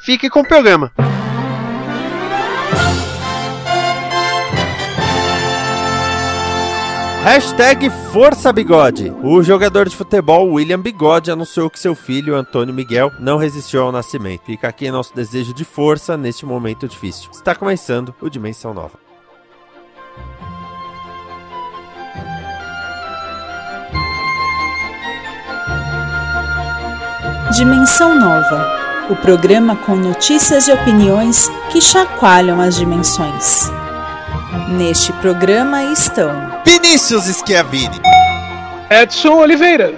[0.00, 0.90] fique com o programa.
[7.22, 9.12] Hashtag Força Bigode.
[9.22, 13.92] O jogador de futebol William Bigode anunciou que seu filho, Antônio Miguel, não resistiu ao
[13.92, 14.46] nascimento.
[14.46, 17.30] Fica aqui nosso desejo de força neste momento difícil.
[17.30, 18.98] Está começando o Dimensão Nova.
[27.54, 33.68] Dimensão Nova o programa com notícias e opiniões que chacoalham as dimensões.
[34.68, 36.30] Neste programa estão
[36.64, 38.00] Vinícius Schiavini,
[38.88, 39.94] Edson Oliveira,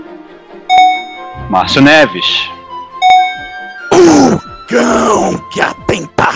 [1.50, 2.48] Márcio Neves,
[3.92, 6.32] o cão que atenta.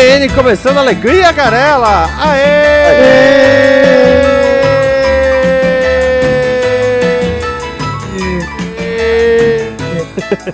[0.00, 2.08] TN começando alegria, Garela!
[2.18, 2.86] Aê!
[2.86, 4.09] Aê!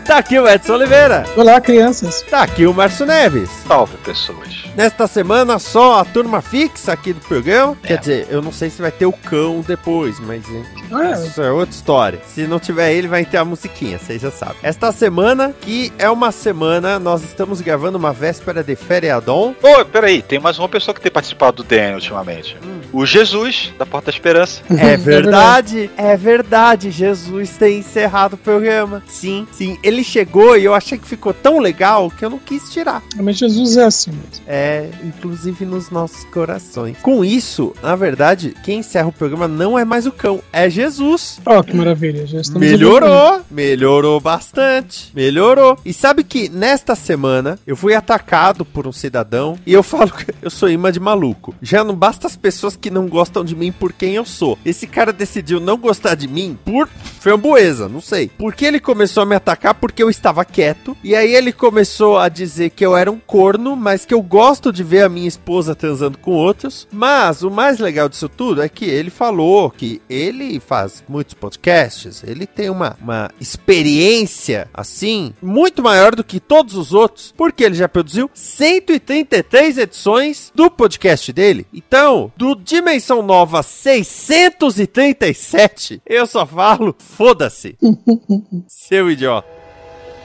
[0.05, 1.25] Tá aqui o Edson Oliveira.
[1.37, 2.23] Olá, crianças.
[2.23, 3.51] Tá aqui o Márcio Neves.
[3.67, 4.65] Salve, pessoas.
[4.77, 7.77] Nesta semana, só a turma fixa aqui do programa.
[7.83, 7.89] É.
[7.89, 11.27] Quer dizer, eu não sei se vai ter o cão depois, mas é.
[11.27, 12.21] isso é outra história.
[12.27, 14.57] Se não tiver ele, vai ter a musiquinha, vocês já sabem.
[14.63, 19.57] Esta semana, que é uma semana, nós estamos gravando uma véspera de feriadão.
[19.63, 22.57] Ô, oh, peraí, tem mais uma pessoa que tem participado do DN ultimamente.
[22.63, 22.81] Hum.
[22.93, 24.61] O Jesus, da Porta da Esperança.
[24.71, 26.91] É verdade, é verdade.
[26.91, 29.03] Jesus tem encerrado o programa.
[29.07, 29.66] Sim, sim.
[29.83, 33.03] Ele chegou e eu achei que ficou tão legal que eu não quis tirar.
[33.17, 34.45] Mas Jesus é assim mesmo.
[34.47, 36.97] É, inclusive nos nossos corações.
[37.03, 41.41] Com isso, na verdade, quem encerra o programa não é mais o cão, é Jesus.
[41.45, 42.27] Oh, que maravilha.
[42.27, 45.11] Já estamos melhorou, melhorou bastante.
[45.15, 45.79] Melhorou.
[45.85, 50.33] E sabe que nesta semana eu fui atacado por um cidadão e eu falo que
[50.43, 51.55] eu sou imã de maluco.
[51.61, 54.59] Já não basta as pessoas que não gostam de mim por quem eu sou.
[54.65, 56.89] Esse cara decidiu não gostar de mim por
[57.21, 58.31] framboesa, não sei.
[58.39, 60.97] Porque ele começou a me atacar porque eu estava quieto.
[61.03, 64.73] E aí ele começou a dizer que eu era um corno, mas que eu gosto
[64.73, 66.87] de ver a minha esposa transando com outros.
[66.93, 72.23] Mas o mais legal disso tudo é que ele falou que ele faz muitos podcasts,
[72.27, 77.75] ele tem uma, uma experiência assim muito maior do que todos os outros, porque ele
[77.75, 81.67] já produziu 133 edições do podcast dele.
[81.73, 87.77] Então, do Dimensão Nova 637, eu só falo, foda-se.
[88.67, 89.46] Seu idiota.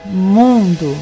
[0.04, 0.96] Mundo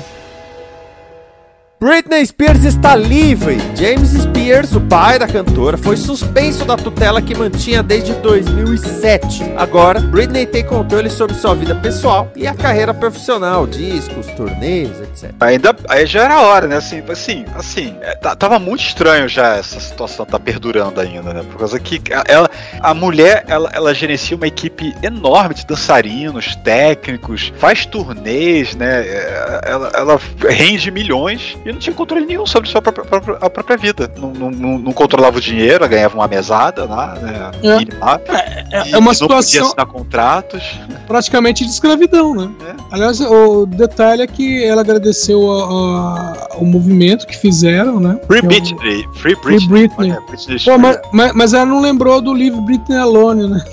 [1.81, 3.57] Britney Spears está livre.
[3.75, 9.55] James Spears, o pai da cantora, foi suspenso da tutela que mantinha desde 2007.
[9.57, 15.33] Agora, Britney tem controle sobre sua vida pessoal e a carreira profissional, discos, turnês, etc.
[15.41, 16.77] Ainda aí já era hora, né?
[16.77, 21.43] Assim, assim, assim, é, tava muito estranho já essa situação tá perdurando ainda, né?
[21.51, 21.99] Por causa que
[22.29, 29.01] ela, a mulher, ela, ela gerencia uma equipe enorme de dançarinos, técnicos, faz turnês, né?
[29.01, 33.51] É, ela, ela rende milhões e não tinha controle nenhum sobre sua própria, própria, a
[33.51, 34.11] própria vida.
[34.17, 37.51] Não, não, não, controlava o dinheiro, ela ganhava uma mesada lá, né?
[37.63, 39.29] É, é, é, é uma situação.
[39.29, 40.81] Não podia assinar contratos.
[41.07, 42.51] Praticamente de escravidão, né?
[42.67, 42.75] É.
[42.93, 48.19] Aliás, o detalhe é que ela agradeceu a, a, o movimento que fizeram, né?
[48.27, 49.07] Free Britney.
[49.15, 49.69] Free Britney.
[49.69, 50.17] Free Britney.
[50.29, 53.65] Britney Pô, mas, mas, mas, ela não lembrou do livro Britney Alone, né?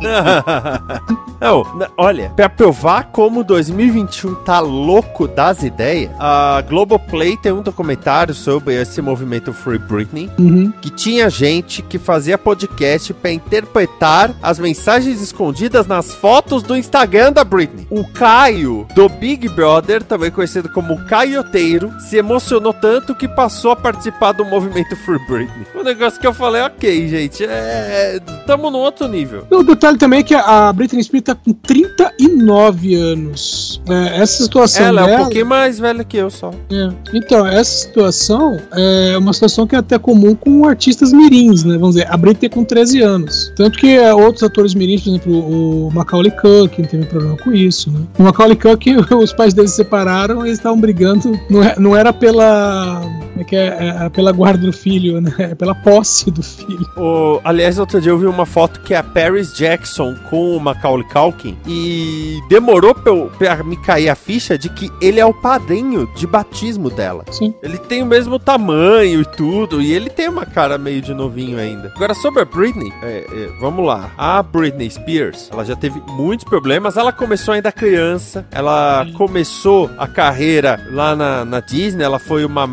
[1.40, 1.64] não,
[1.96, 8.74] olha, pra provar como 2021 tá louco das ideias, a Globoplay tem um documentário sobre
[8.74, 10.72] esse movimento Free Britney, uhum.
[10.80, 17.32] que tinha gente que fazia podcast para interpretar as mensagens escondidas nas fotos do Instagram
[17.32, 17.86] da Britney.
[17.90, 23.76] O Caio, do Big Brother, também conhecido como Caioteiro, se emocionou tanto que passou a
[23.76, 25.66] participar do movimento Free Britney.
[25.74, 28.20] O negócio que eu falei, ok, gente, é...
[28.46, 29.46] Tamo num outro nível.
[29.50, 33.80] O detalhe também é que a Britney Spears tá com 39 anos.
[33.88, 35.12] É, essa situação Ela dela...
[35.12, 36.50] é um pouquinho mais velha que eu só.
[36.70, 37.16] É.
[37.24, 41.74] Então, essa situação é uma situação que é até comum com artistas mirins, né?
[41.78, 43.52] Vamos dizer, a Britney com 13 anos.
[43.56, 47.90] Tanto que é, outros atores mirins, por exemplo, o Macaulay Culkin teve problema com isso,
[47.90, 48.00] né?
[48.18, 51.38] O Macaulay Culkin, os pais dele se separaram e eles estavam brigando.
[51.48, 53.02] Não, é, não era pela
[53.36, 55.32] é que é, é pela guarda do filho, né?
[55.38, 56.86] É pela posse do filho.
[56.96, 60.60] O, aliás, outro dia eu vi uma foto que é a Paris Jackson com o
[60.60, 65.26] Macaulay Culkin e demorou pra, eu, pra me cair a ficha de que ele é
[65.26, 67.24] o padrinho de batismo dela.
[67.30, 67.54] Sim.
[67.62, 71.58] Ele tem o mesmo tamanho e tudo, e ele tem uma cara meio de novinho
[71.58, 71.92] ainda.
[71.94, 74.12] Agora, sobre a Britney, é, é, vamos lá.
[74.16, 76.96] A Britney Spears, ela já teve muitos problemas.
[76.96, 82.66] Ela começou ainda criança, ela começou a carreira lá na, na Disney, ela foi uma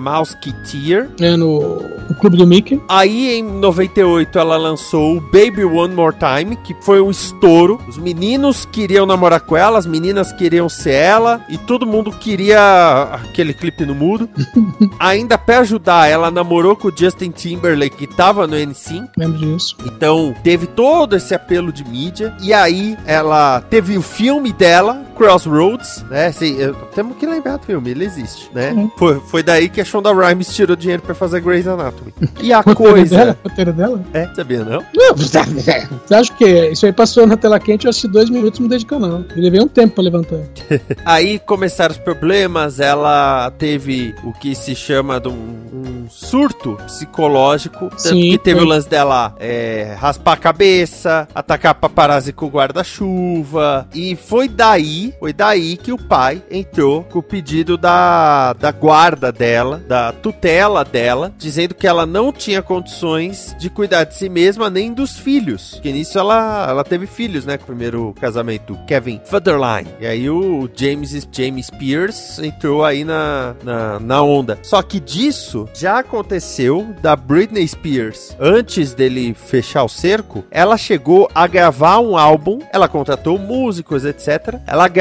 [0.51, 1.09] Mouseketeer.
[1.19, 2.81] É no, no clube do Mickey.
[2.88, 7.80] Aí em 98 ela lançou o Baby One More Time, que foi um estouro.
[7.88, 13.09] Os meninos queriam namorar com ela, as meninas queriam ser ela, e todo mundo queria
[13.13, 14.30] aquele clipe no mudo.
[15.00, 19.09] Ainda pra ajudar, ela namorou com o Justin Timberlake, que tava no N5.
[19.18, 19.75] Lembro disso.
[19.86, 22.36] Então teve todo esse apelo de mídia.
[22.42, 26.27] E aí ela teve o filme dela, Crossroads, né?
[26.27, 28.71] Assim, eu- temos que lembrar do filme, ele existe, né?
[28.71, 28.91] Uhum.
[28.97, 32.13] Foi, foi daí que a Shonda Rhimes tirou dinheiro pra fazer Grey's Anatomy.
[32.41, 33.15] E a coisa.
[33.18, 33.38] dela?
[33.44, 34.03] Roteiro dela?
[34.13, 34.83] É, sabia não?
[34.95, 35.38] Não, Você
[36.15, 38.85] acha que isso aí passou na tela quente, eu assisti dois minutos e mudei de
[38.85, 39.23] canal.
[39.35, 40.39] Eu levei um tempo pra levantar.
[41.06, 45.31] Aí começaram os problemas, ela teve o que se chama de um,
[45.73, 47.89] um surto psicológico.
[47.89, 48.65] Tanto Sim, que teve foi.
[48.65, 53.88] o lance dela é, raspar a cabeça, atacar paparazzi com o guarda-chuva.
[53.94, 59.31] E foi daí, foi daí que o pai entrou com o pedido da, da guarda
[59.31, 64.69] dela, da tutela dela, dizendo que ela não tinha condições de cuidar de si mesma
[64.69, 65.72] nem dos filhos.
[65.72, 67.58] Porque nisso ela, ela teve filhos, né?
[67.58, 69.90] Com o primeiro casamento, Kevin Federline.
[70.00, 74.57] E aí o James, James Spears entrou aí na, na, na onda.
[74.62, 78.36] Só que disso já aconteceu da Britney Spears.
[78.40, 82.60] Antes dele fechar o cerco, ela chegou a gravar um álbum.
[82.72, 84.60] Ela contratou músicos, etc.
[84.66, 85.00] Ela gravou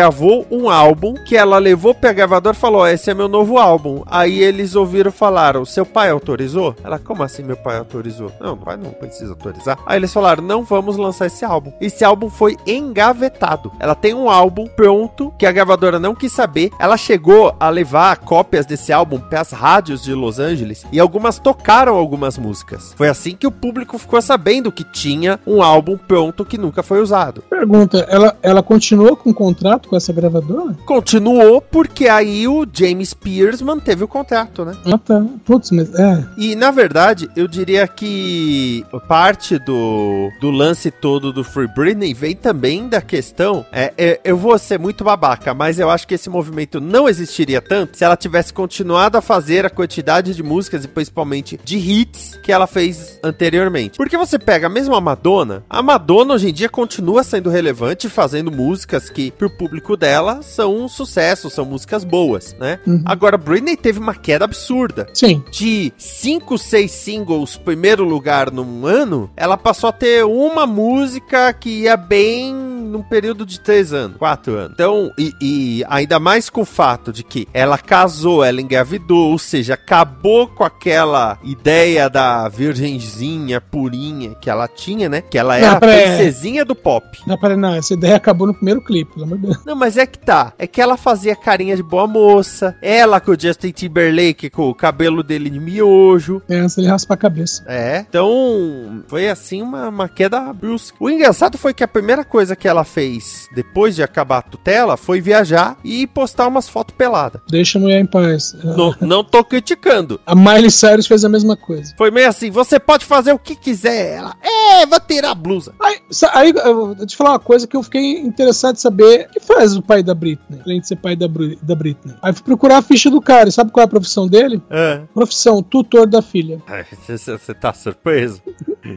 [0.51, 4.03] um álbum que ela levou pra gravadora e falou: "Ó, Esse é meu novo álbum.
[4.07, 6.75] Aí eles ouviram falaram: Seu pai autorizou?
[6.83, 8.33] Ela, como assim meu pai autorizou?
[8.41, 9.79] Não, o pai não precisa autorizar.
[9.87, 11.73] Aí eles falaram: Não vamos lançar esse álbum.
[11.81, 13.73] Esse álbum foi engavetado.
[13.79, 16.71] Ela tem um álbum pronto que a gravadora não quis saber.
[16.79, 21.97] Ela chegou a levar cópias desse álbum pras rádios de Los Angeles e algumas tocaram
[21.97, 22.95] algumas músicas.
[22.97, 27.01] Foi assim que o público ficou sabendo que tinha um álbum pronto que nunca foi
[27.01, 27.43] usado.
[27.49, 30.75] Pergunta, ela, ela continuou com o contrato com essa gravadora?
[30.87, 34.77] Continuou porque aí o James Spears manteve o contrato, né?
[34.87, 35.25] Ah, tá.
[35.45, 36.25] Putz, mas é.
[36.37, 42.37] E na verdade, eu diria que parte do, do lance todo do Free Britney vem
[42.37, 43.65] também da questão.
[43.73, 47.61] É, é, eu vou ser muito babaca, mas eu acho que esse movimento não existiria
[47.61, 52.39] tanto se ela tivesse continuado a fazer a quantidade de músicas e principalmente de hits
[52.43, 53.97] que ela fez anteriormente.
[53.97, 58.51] Porque você pega mesmo a Madonna, a Madonna hoje em dia continua sendo relevante, fazendo
[58.51, 62.81] músicas que pro público dela são um sucesso, são músicas boas, né?
[62.85, 63.03] Uhum.
[63.05, 65.45] Agora, Britney teve uma queda absurda Sim.
[65.53, 71.83] de 5, 6 singles primeiro lugar num ano, ela passou a ter uma música que
[71.83, 74.73] ia bem num período de 3 anos, 4 anos.
[74.75, 79.39] Então, e, e ainda mais com o fato de que ela casou, ela engravidou, ou
[79.39, 85.21] seja, acabou com aquela ideia da virgenzinha purinha que ela tinha, né?
[85.21, 86.17] Que ela era a pera aí.
[86.17, 87.07] princesinha do pop.
[87.27, 87.75] Não, peraí, não.
[87.75, 89.60] Essa ideia acabou no primeiro clipe, pelo amor de Deus.
[89.65, 90.53] Não, mas é que tá.
[90.59, 92.77] É que ela fazia carinha de boa moça.
[92.83, 96.43] Ela com o Justin Timberlake, com o cabelo dele de miojo.
[96.49, 97.63] É, antes ele raspa a cabeça.
[97.67, 100.97] É, então foi assim uma, uma queda brusca.
[101.01, 104.97] O engraçado foi que a primeira coisa que ela fez depois de acabar a tutela
[104.97, 107.41] foi viajar e postar umas fotos peladas.
[107.49, 108.55] Deixa a mulher em paz.
[108.63, 108.77] É.
[108.77, 110.21] Não, não tô criticando.
[110.27, 111.95] A Miley Cyrus fez a mesma coisa.
[111.97, 114.19] Foi meio assim: você pode fazer o que quiser.
[114.19, 115.75] Ela, é, vou tirar a blusa.
[115.81, 116.01] Aí,
[116.33, 119.29] aí eu vou te falar uma coisa que eu fiquei interessado em saber.
[119.31, 120.61] Que faz o pai da Britney?
[120.65, 122.15] Além de ser pai da, Bru- da Britney.
[122.23, 123.49] Aí fui procurar a ficha do cara.
[123.49, 124.63] E sabe qual é a profissão dele?
[124.71, 125.03] É.
[125.15, 126.61] Profissão, tutor da filha.
[127.07, 128.41] Você tá surpreso?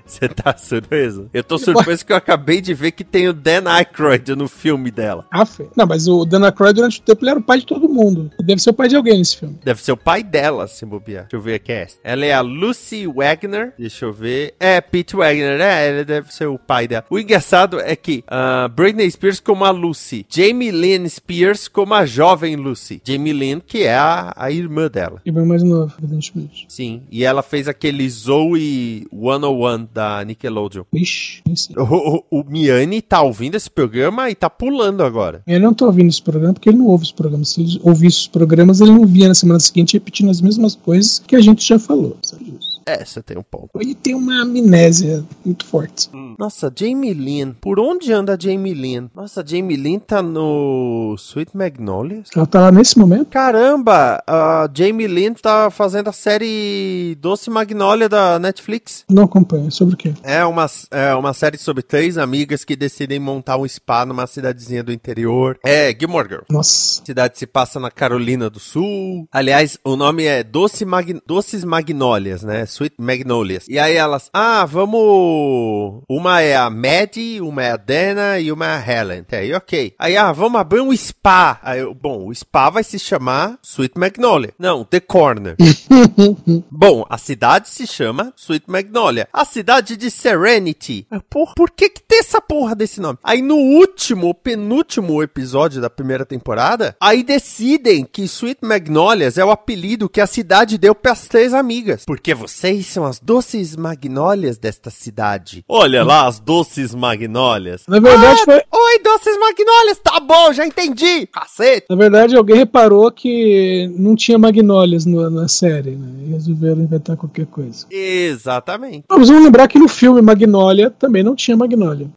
[0.06, 1.30] Você tá surpreso?
[1.34, 4.92] Eu tô surpreso que eu acabei de ver que tem o Dan Aykroyd no filme
[4.92, 5.25] dela.
[5.32, 5.44] Ah.
[5.75, 8.32] Não, mas o Dan Aykroyd durante o tempo ele era o pai de todo mundo.
[8.40, 9.60] Deve ser o pai de alguém nesse filme.
[9.63, 11.24] Deve ser o pai dela, se bobear.
[11.24, 11.72] Deixa eu ver aqui.
[11.72, 11.98] é essa.
[12.04, 13.74] Ela é a Lucy Wagner.
[13.78, 14.56] Deixa eu ver.
[14.60, 15.90] É, Pete Wagner, né?
[15.90, 17.06] Ele deve ser o pai dela.
[17.10, 20.25] O engraçado é que ah, Britney Spears como a Lucy.
[20.30, 23.02] Jamie Lynn Spears como a jovem Lucy.
[23.04, 25.22] Jamie Lynn, que é a, a irmã dela.
[25.25, 26.66] E bem mais novo, evidentemente.
[26.70, 27.04] Sim.
[27.12, 30.84] E ela fez aquele Zoe 101 da Nickelodeon.
[30.94, 31.44] Ixi.
[31.77, 35.42] O, o, o Miani tá ouvindo esse programa e tá pulando agora.
[35.48, 37.50] Eu não tô ouvindo esse programa porque ele não ouve os programas.
[37.50, 41.20] Se ele ouvisse os programas, ele não via na semana seguinte repetindo as mesmas coisas
[41.20, 42.18] que a gente já falou.
[42.24, 42.73] Sabe disso?
[42.86, 43.70] É, você tem um ponto.
[43.80, 46.10] Ele tem uma amnésia muito forte.
[46.38, 47.54] Nossa, Jamie Lynn.
[47.62, 49.08] Por onde anda a Jamie Lynn?
[49.16, 52.30] Nossa, Jamie Lynn tá no Sweet Magnolias?
[52.36, 53.28] Ela tá lá nesse momento.
[53.28, 59.06] Caramba, a Jamie Lynn tá fazendo a série Doce Magnolia da Netflix.
[59.10, 59.72] Não acompanha.
[59.72, 60.13] Sobre o quê?
[60.24, 64.84] É uma, é uma série sobre três amigas que decidem montar um spa numa cidadezinha
[64.84, 65.58] do interior.
[65.63, 66.42] É, Gilmore Girl.
[66.50, 67.02] Nossa.
[67.02, 69.28] A cidade se passa na Carolina do Sul.
[69.32, 71.22] Aliás, o nome é Doce Mag...
[71.25, 72.66] Doces Magnólias, né?
[72.74, 73.65] Sweet Magnolias.
[73.68, 76.01] E aí elas, ah, vamos.
[76.10, 79.20] Uma é a Maddie, uma é a Dana e uma é a Helen.
[79.20, 79.94] Até aí, ok.
[80.00, 81.60] Aí, ah, vamos abrir um spa.
[81.62, 84.53] Aí, eu, bom, o spa vai se chamar Sweet Magnolia.
[84.58, 85.56] Não, The Corner.
[86.72, 89.27] Bom, a cidade se chama Sweet Magnolia.
[89.32, 91.08] A cidade de Serenity.
[91.30, 93.20] Por, por que que tem essa porra desse nome?
[93.24, 99.51] Aí no último, penúltimo episódio da primeira temporada, aí decidem que Sweet Magnolias é o
[99.51, 102.03] apelido que a cidade deu pras três amigas.
[102.06, 105.65] Porque vocês são as doces magnólias desta cidade.
[105.67, 107.84] Olha lá as doces magnólias.
[107.89, 108.55] Na verdade, Ah, foi.
[108.55, 110.00] Oi, doces magnólias.
[110.01, 111.27] Tá bom, já entendi.
[111.27, 111.88] Cacete.
[111.89, 116.24] Na verdade, alguém reparou que não tinha magnólias no- na série, né?
[116.25, 117.86] E resolveram inventar qualquer coisa.
[117.91, 119.03] Exatamente.
[119.10, 122.10] Mas vamos lembrar que no filme Magnólia também não tinha Magnólia.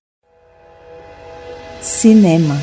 [1.81, 2.57] Cinema.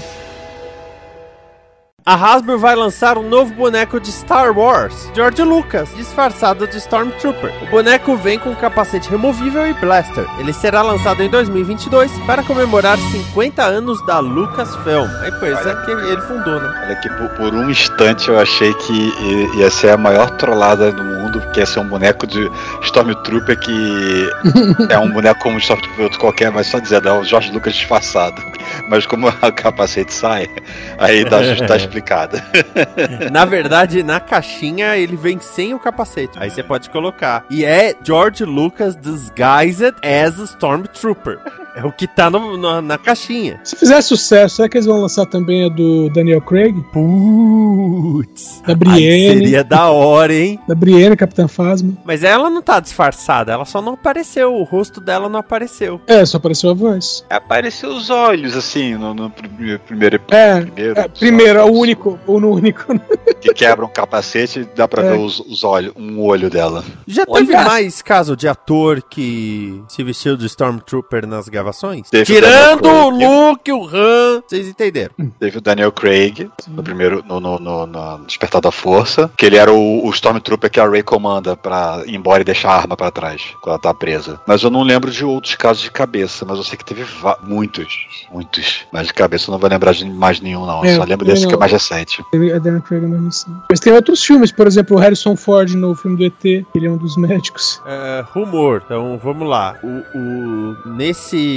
[2.06, 7.50] A Hasbro vai lançar um novo boneco de Star Wars, George Lucas, disfarçado de Stormtrooper.
[7.64, 10.26] O boneco vem com capacete removível e blaster.
[10.38, 15.08] Ele será lançado em 2022 para comemorar 50 anos da Lucasfilm.
[15.22, 16.82] A empresa que ele fundou, né?
[16.84, 21.06] Olha que por, por um instante eu achei que ia ser a maior trollada do
[21.06, 24.30] mundo, que ia ser um boneco de Stormtrooper que
[24.92, 27.74] é um boneco como um Stormtrooper outro qualquer, mas só dizendo, é o Jorge Lucas
[27.74, 28.44] disfarçado.
[28.90, 30.50] Mas como o capacete sai,
[30.98, 32.42] aí dá, tá explicado.
[33.32, 36.38] Na verdade, na caixinha ele vem sem o capacete.
[36.38, 37.46] Aí você pode colocar.
[37.50, 41.40] E é George Lucas disguised as a Stormtrooper.
[41.76, 43.60] É o que tá no- na- na caixinha.
[43.64, 46.74] Se fizer sucesso, será que eles vão lançar também a do Daniel Craig?
[46.94, 48.62] Putz.
[48.62, 49.40] Da Aí Brienne?
[49.40, 50.60] seria da hora, hein?
[50.68, 51.94] Da Brienne, Capitã Phasma?
[52.06, 54.54] Mas ela não tá disfarçada, ela só não apareceu.
[54.54, 56.00] O rosto dela não apareceu.
[56.08, 57.26] É, só apareceu a voz.
[57.30, 61.80] Apareceu os olhos, assim, no, no prime- primeiro É, primeiro, é, primeiro, é o só-
[61.80, 62.86] único, ou no único.
[63.44, 65.12] Que quebra um capacete dá pra É.
[65.12, 66.82] ver os, os olhos, um olho dela.
[67.06, 67.46] Já Olha!
[67.46, 72.10] teve mais caso de ator que se vestiu de Stormtrooper nas gravações?
[72.10, 73.48] Teve o Tirando Daniel o Craig.
[73.50, 75.14] Luke, o Han, vocês entenderam.
[75.40, 79.58] Teve o Daniel Craig, no primeiro, no, no, no- no Despertar da Força, que ele
[79.58, 82.98] era o, o Stormtrooper que a Rey comanda pra ir embora e deixar a arma
[82.98, 84.40] pra trás, quando ela tá presa.
[84.48, 87.06] Mas eu não lembro de outros casos de cabeça, mas eu sei que teve
[87.44, 88.82] muitos, muitos.
[88.92, 90.84] Mas de cabeça eu não vou lembrar de mais nenhum, não.
[90.84, 91.60] É, Só lembro desse que é não.
[91.60, 92.22] mais recente.
[92.34, 93.58] A Daniel Craig é mais recente.
[93.70, 96.90] Mas tem outros filmes, por exemplo, o Harrison Ford no filme do ET, ele é
[96.90, 97.82] um dos médicos.
[97.86, 99.76] É, rumor, então vamos lá.
[99.84, 101.53] O, o- nesse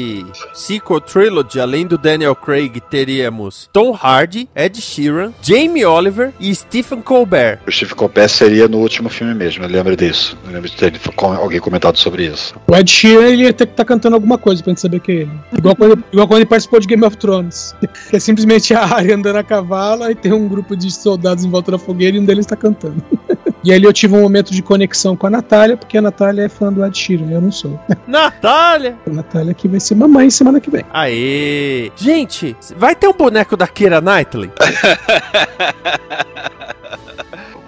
[0.55, 7.03] sequel trilogy, além do Daniel Craig, teríamos Tom Hardy, Ed Sheeran, Jamie Oliver e Stephen
[7.03, 7.61] Colbert.
[7.67, 10.37] O Steve Colbert seria no último filme mesmo, eu lembro disso.
[10.47, 12.55] Eu lembro de ter alguém comentado sobre isso.
[12.67, 15.13] O Ed Sheeran, ele ia ter que estar cantando alguma coisa pra gente saber que
[15.13, 15.31] é ele.
[15.57, 17.75] Igual quando, igual quando ele participou de Game of Thrones.
[18.11, 21.51] Que é simplesmente a área andando a cavalo e tem um grupo de soldados em
[21.51, 23.03] volta da fogueira e um deles tá cantando.
[23.65, 26.49] E ali eu tive um momento de conexão com a Natália, porque a Natália é
[26.49, 27.79] fã do Ed Sheeran, eu não sou.
[28.07, 28.97] Natália!
[29.07, 30.85] A Natália que vai ser mamãe semana que vem.
[30.93, 31.91] Aê!
[31.97, 34.51] Gente, vai ter um boneco da Keira Knightley?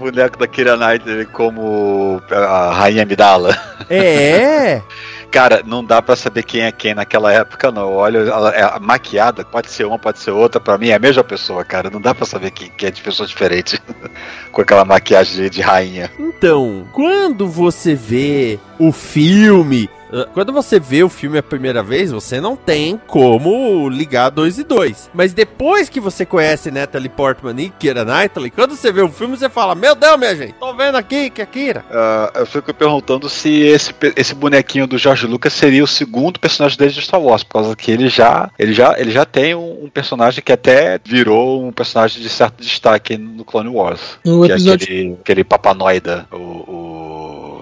[0.01, 3.59] O boneco da Kira Knightley como a Rainha Amidala.
[3.91, 4.81] É!
[5.31, 7.93] Cara, não dá pra saber quem é quem naquela época, não.
[7.93, 10.61] Olha, ela é maquiada, pode ser uma, pode ser outra.
[10.61, 11.91] Pra mim é a mesma pessoa, cara.
[11.91, 13.81] Não dá pra saber quem, quem é de pessoa diferente
[14.51, 16.11] com aquela maquiagem de, de rainha.
[16.19, 19.89] Então, quando você vê o filme,
[20.35, 24.65] quando você vê o filme a primeira vez, você não tem como ligar dois e
[24.65, 25.11] dois.
[25.15, 29.37] Mas depois que você conhece Natalie Portman e Keira Knightley, quando você vê o filme,
[29.37, 31.85] você fala: Meu Deus, minha gente, tô vendo aqui que é Kira.
[31.91, 36.79] Ah, eu fico perguntando se esse, esse bonequinho do George Lucas seria o segundo personagem
[36.79, 39.85] dele de Star Wars, por causa que ele já, ele já, ele já tem um,
[39.85, 44.19] um personagem que até virou um personagem de certo destaque no Clone Wars.
[44.25, 47.18] No que episódio- é aquele, aquele papanoida, o, o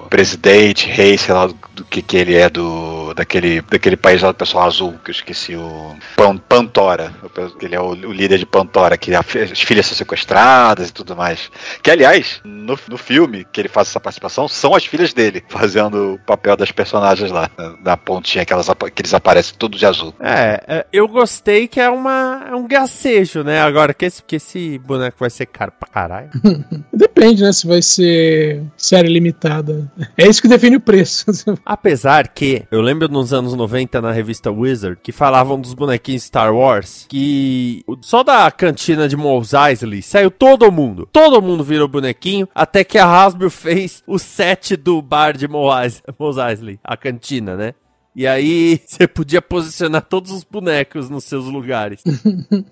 [0.06, 4.34] presidente, rei, sei lá do que, que ele é do, daquele, daquele país lá do
[4.36, 5.96] pessoal azul, que eu esqueci o.
[6.14, 7.12] Pan, Pantora.
[7.60, 11.16] Ele é o, o líder de Pantora, que a, as filhas são sequestradas e tudo
[11.16, 11.50] mais.
[11.82, 16.14] Que, aliás, no, no filme que ele faz essa participação, são as filhas dele fazendo
[16.14, 17.50] o papel das personagens lá,
[17.82, 20.14] da pontinha que, elas, que eles aparecem tudo de azul.
[20.20, 23.62] É, é, eu gostei que é, uma, é um gacejo, né?
[23.62, 26.30] Agora, que esse, que esse boneco vai ser caro pra caralho.
[26.92, 27.52] Depende, né?
[27.52, 29.90] Se vai ser série limitada.
[30.18, 31.26] É isso que define o preço.
[31.64, 36.54] Apesar que, eu lembro nos anos 90 na revista Wizard, que falavam dos bonequinhos Star
[36.54, 41.08] Wars, que só da cantina de Mos Eisley saiu todo mundo.
[41.12, 46.02] Todo mundo virou bonequinho, até que a Hasbro fez o set do bar de Mos
[46.38, 47.74] Eisley, a cantina, né?
[48.16, 52.02] E aí você podia posicionar todos os bonecos nos seus lugares.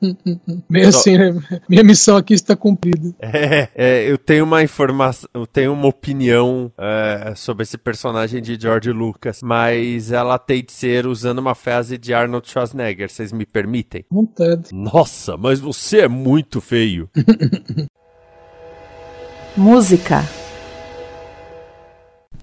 [0.70, 0.98] Meio Só...
[0.98, 1.38] assim, né?
[1.68, 3.14] Minha missão aqui está cumprida.
[3.36, 8.56] É, é eu tenho uma informação, eu tenho uma opinião é, sobre esse personagem de
[8.58, 13.10] George Lucas, mas ela tem de ser usando uma frase de Arnold Schwarzenegger.
[13.10, 14.04] Vocês me permitem?
[14.10, 14.70] Vontade.
[14.72, 17.10] Nossa, mas você é muito feio.
[19.56, 20.24] Música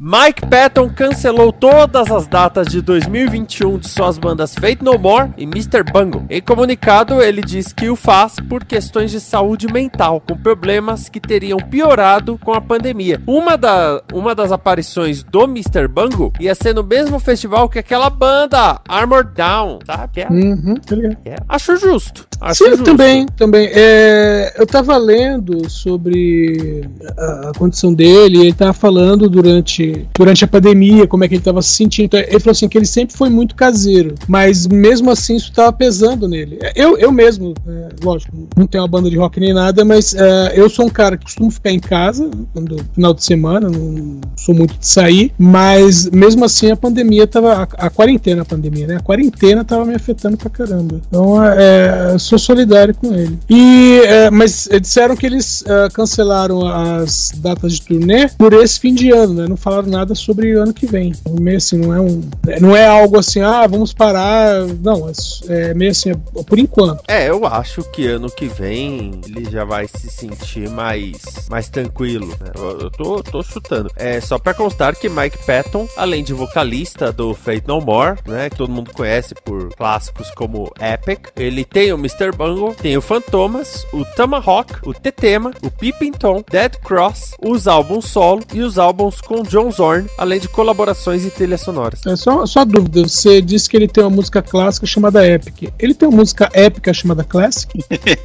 [0.04, 5.44] Mike Patton cancelou todas as datas de 2021 de suas bandas Fate No More e
[5.44, 5.84] Mr.
[5.84, 6.26] Bungle.
[6.28, 11.20] Em comunicado, ele diz que o faz por questões de saúde mental, com problemas que
[11.20, 13.22] teriam piorado com a pandemia.
[13.28, 15.88] Uma, da, uma das aparições do Mr.
[15.88, 20.22] Bungle ia ser no mesmo festival que aquela banda, Armor Down, sabe?
[20.22, 20.78] É, uhum,
[21.24, 21.36] é.
[21.48, 22.28] Acho justo.
[22.42, 22.86] Acho Sim, justo.
[22.86, 23.70] também, também.
[23.72, 30.48] É, eu tava lendo sobre a, a condição dele, ele tava falando durante durante a
[30.48, 32.06] pandemia, como é que ele estava se sentindo.
[32.06, 35.72] Então, ele falou assim que ele sempre foi muito caseiro, mas mesmo assim isso estava
[35.72, 36.60] pesando nele.
[36.76, 40.54] Eu, eu mesmo, é, lógico, não tenho uma banda de rock nem nada, mas é,
[40.56, 44.54] eu sou um cara que costumo ficar em casa no final de semana, não sou
[44.54, 48.96] muito de sair, mas mesmo assim a pandemia estava a, a, quarentena, a pandemia, né?
[48.98, 51.02] A quarentena estava me afetando pra caramba.
[51.08, 53.38] Então, é, sou solidário com ele.
[53.50, 58.94] E, é, mas disseram que eles é, cancelaram as datas de turnê por esse fim
[58.94, 59.46] de ano, né?
[59.48, 61.14] Não falaram falaram nada sobre ano que vem.
[61.40, 62.30] Meio assim, não é um.
[62.60, 64.66] Não é algo assim, ah, vamos parar.
[64.82, 67.04] Não, é, é meio assim, é por enquanto.
[67.08, 72.28] É, eu acho que ano que vem ele já vai se sentir mais, mais tranquilo.
[72.28, 72.52] Né?
[72.56, 73.92] Eu, eu tô, tô chutando.
[73.96, 78.50] É só pra constar que Mike Patton, além de vocalista do Fate No More, né?
[78.50, 82.32] Que todo mundo conhece por clássicos como Epic, ele tem o Mr.
[82.36, 88.06] Bungle, tem o Fantomas, o Tomahawk, o Tetema, o Pippin Tom, Dead Cross, os álbuns
[88.06, 92.06] solo e os álbuns com John Zorn, além de colaborações e trilhas sonoras.
[92.06, 95.74] É só, só dúvida, você disse que ele tem uma música clássica chamada Epic.
[95.80, 97.72] Ele tem uma música épica chamada Classic?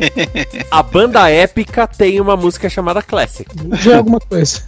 [0.70, 3.48] A banda épica tem uma música chamada Classic.
[3.82, 4.62] Já é alguma coisa.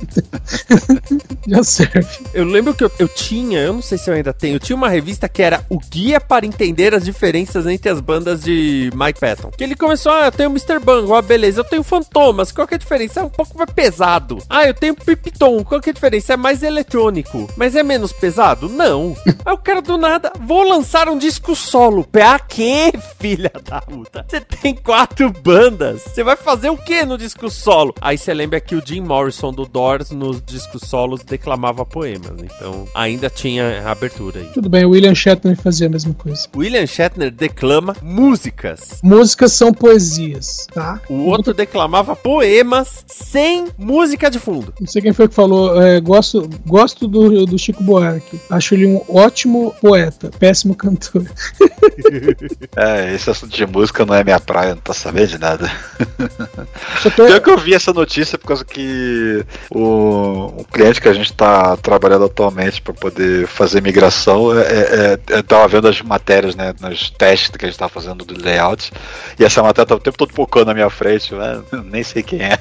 [1.46, 2.06] Já serve.
[2.32, 4.76] Eu lembro que eu, eu, tinha, eu não sei se eu ainda tenho, eu tinha
[4.76, 9.20] uma revista que era o Guia para Entender as Diferenças entre as Bandas de Mike
[9.20, 9.50] Patton.
[9.56, 10.78] Que ele começou, ah, eu tenho o Mr.
[10.78, 13.20] Bungle, ah, beleza, eu tenho Fantomas, qual que é a diferença?
[13.20, 14.38] É um pouco mais pesado.
[14.48, 16.34] Ah, eu tenho Pipiton, qual que é a diferença?
[16.34, 17.48] É mais eletrônico.
[17.56, 18.68] Mas é menos pesado?
[18.68, 19.16] Não.
[19.44, 22.04] Aí o cara do nada, vou lançar um disco solo.
[22.04, 24.24] Pra quê, filha da puta?
[24.28, 26.02] Você tem quatro bandas.
[26.02, 27.94] Você vai fazer o que no disco solo?
[28.00, 32.40] Aí você lembra que o Jim Morrison do Doors nos discos solos declamava poemas.
[32.42, 34.46] Então ainda tinha a abertura aí.
[34.52, 36.48] Tudo bem, o William Shatner fazia a mesma coisa.
[36.56, 39.00] William Shatner declama músicas.
[39.02, 41.00] Músicas são poesias, tá?
[41.08, 44.72] O outro declamava poemas sem música de fundo.
[44.80, 48.40] Não sei quem foi que falou, é, gosto, gosto do, do Chico Buarque.
[48.50, 51.24] Acho ele um ótimo poeta, péssimo cantor.
[52.76, 55.70] é, esse assunto de música não é minha praia, não tô sabendo de nada.
[57.16, 57.26] Tô...
[57.26, 61.32] Pior que eu vi essa notícia por causa que o, o cliente que a gente
[61.32, 66.74] tá trabalhando atualmente para poder fazer migração, é, é, é, tava vendo as matérias, né,
[66.80, 68.90] nos testes que a gente tava fazendo do layout,
[69.38, 71.62] e essa matéria tava o tempo todo pocando na minha frente, né?
[71.84, 72.58] nem sei quem é.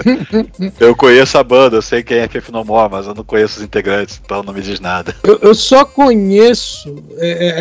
[0.80, 3.58] eu conheço a banda, eu sei quem é Fifi No More, mas eu não conheço
[3.58, 5.14] os integrantes, então não me diz nada.
[5.24, 7.54] Eu, eu só conheço, é, é,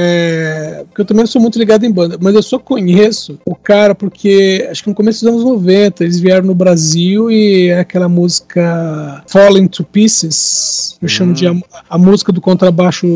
[0.82, 3.56] é, porque eu também não sou muito ligado em banda, mas eu só conheço o
[3.56, 7.80] cara porque acho que no começo dos anos 90 eles vieram no Brasil e é
[7.80, 11.10] aquela música Falling to Pieces, eu hum.
[11.10, 11.56] chamo de a,
[11.90, 13.08] a, música do contrabaixo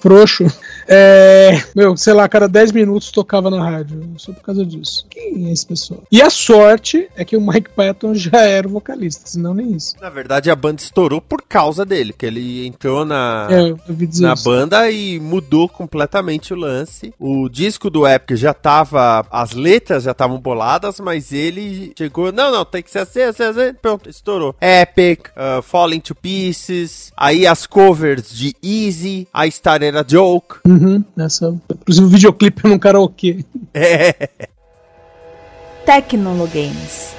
[0.00, 0.44] frouxo.
[0.90, 4.08] É, meu, sei lá, a cada 10 minutos tocava na rádio.
[4.16, 5.06] Só por causa disso.
[5.10, 6.02] Quem é esse pessoal?
[6.10, 9.94] E a sorte é que o Mike Patton já era o vocalista, senão nem isso.
[10.00, 13.70] Na verdade, a banda estourou por causa dele, que ele entrou na, É,
[14.20, 14.44] na isso.
[14.44, 17.12] banda e mudou completamente o lance.
[17.18, 19.26] O disco do Epic já tava.
[19.30, 22.32] As letras já estavam boladas, mas ele chegou.
[22.32, 23.74] Não, não, tem que ser assim, assim, assim.
[23.82, 24.54] Pronto, estourou.
[24.60, 27.12] Epic, uh, Falling to Pieces.
[27.16, 30.56] Aí as covers de Easy, a Star era Joke.
[30.66, 30.77] Uhum,
[31.16, 33.44] essa, inclusive o videoclipe é num karaokê.
[33.74, 34.28] É.
[35.84, 37.17] Tecnologames.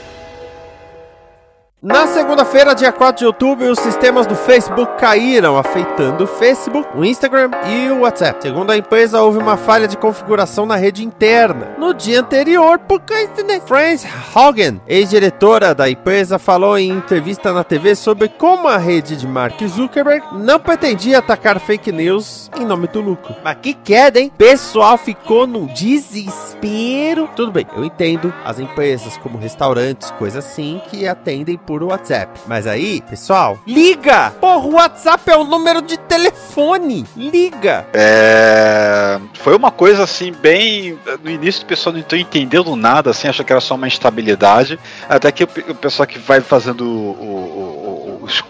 [1.82, 7.06] Na segunda-feira, dia 4 de outubro, os sistemas do Facebook caíram, afetando o Facebook, o
[7.06, 8.42] Instagram e o WhatsApp.
[8.42, 11.76] Segundo a empresa, houve uma falha de configuração na rede interna.
[11.78, 17.96] No dia anterior, por coincidência, Frances Hogan, ex-diretora da empresa, falou em entrevista na TV
[17.96, 23.00] sobre como a rede de Mark Zuckerberg não pretendia atacar fake news em nome do
[23.00, 23.34] lucro.
[23.42, 24.30] Mas que queda, hein?
[24.38, 27.30] Pessoal ficou num desespero.
[27.38, 32.32] Tudo bem, eu entendo as empresas como restaurantes, coisas assim, que atendem por WhatsApp.
[32.48, 34.32] Mas aí, pessoal, liga!
[34.42, 37.06] Porra, o WhatsApp é o número de telefone.
[37.16, 37.86] Liga!
[37.94, 40.98] É, foi uma coisa assim, bem.
[41.24, 44.80] No início o pessoal não entendendo nada, assim, achou que era só uma instabilidade.
[45.08, 46.88] Até que o, pe- o pessoal que vai fazendo o.
[46.88, 47.89] o- o-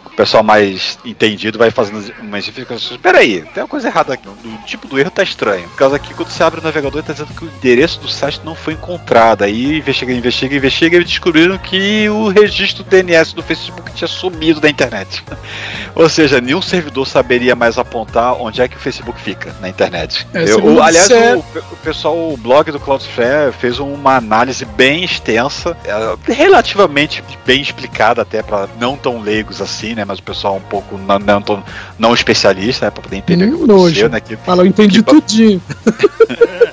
[0.06, 3.00] o pessoal mais entendido vai fazendo umas verificações.
[3.00, 4.28] Peraí, tem uma coisa errada aqui.
[4.28, 5.68] O tipo do erro tá estranho.
[5.70, 8.42] Por causa que quando você abre o navegador, tá dizendo que o endereço do site
[8.44, 9.44] não foi encontrado.
[9.44, 14.70] Aí investiga, investiga, investiga e descobriram que o registro DNS do Facebook tinha sumido da
[14.70, 15.24] internet.
[15.96, 20.28] Ou seja, nenhum servidor saberia mais apontar onde é que o Facebook fica na internet.
[20.34, 21.40] É, Eu- o- aliás, o,
[21.72, 28.22] o pessoal, o blog do Cloudflare fez uma análise bem extensa, é, relativamente bem explicada
[28.22, 30.06] até para não tão leigos assim, né?
[30.06, 31.64] Mas o pessoal um pouco não, não, tão-
[31.98, 32.92] não especialista, né?
[32.92, 34.10] Para poder entender Hum, o que aconteceu, nojo.
[34.10, 34.20] né?
[34.20, 35.62] Que, Fala, eu entendi Que tudinho.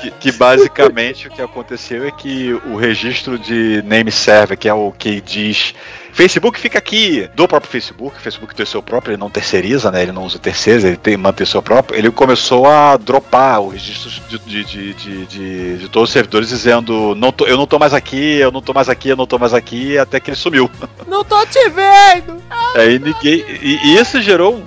[0.00, 4.74] que, que basicamente o que aconteceu é que o registro de name server, que é
[4.74, 5.74] o que diz
[6.12, 9.92] Facebook fica aqui do próprio Facebook, o Facebook tem o seu próprio, ele não terceiriza,
[9.92, 10.02] né?
[10.02, 11.96] Ele não usa terceiros, ele tem mantém o seu próprio.
[11.96, 16.48] Ele começou a dropar o registro de, de, de, de, de- de todos os servidores
[16.48, 19.26] dizendo não tô, eu não tô mais aqui, eu não tô mais aqui, eu não
[19.26, 20.68] tô mais aqui, até que ele sumiu.
[21.06, 22.42] Não tô te vendo!
[22.74, 23.44] Aí ninguém.
[23.62, 24.62] E, e isso gerou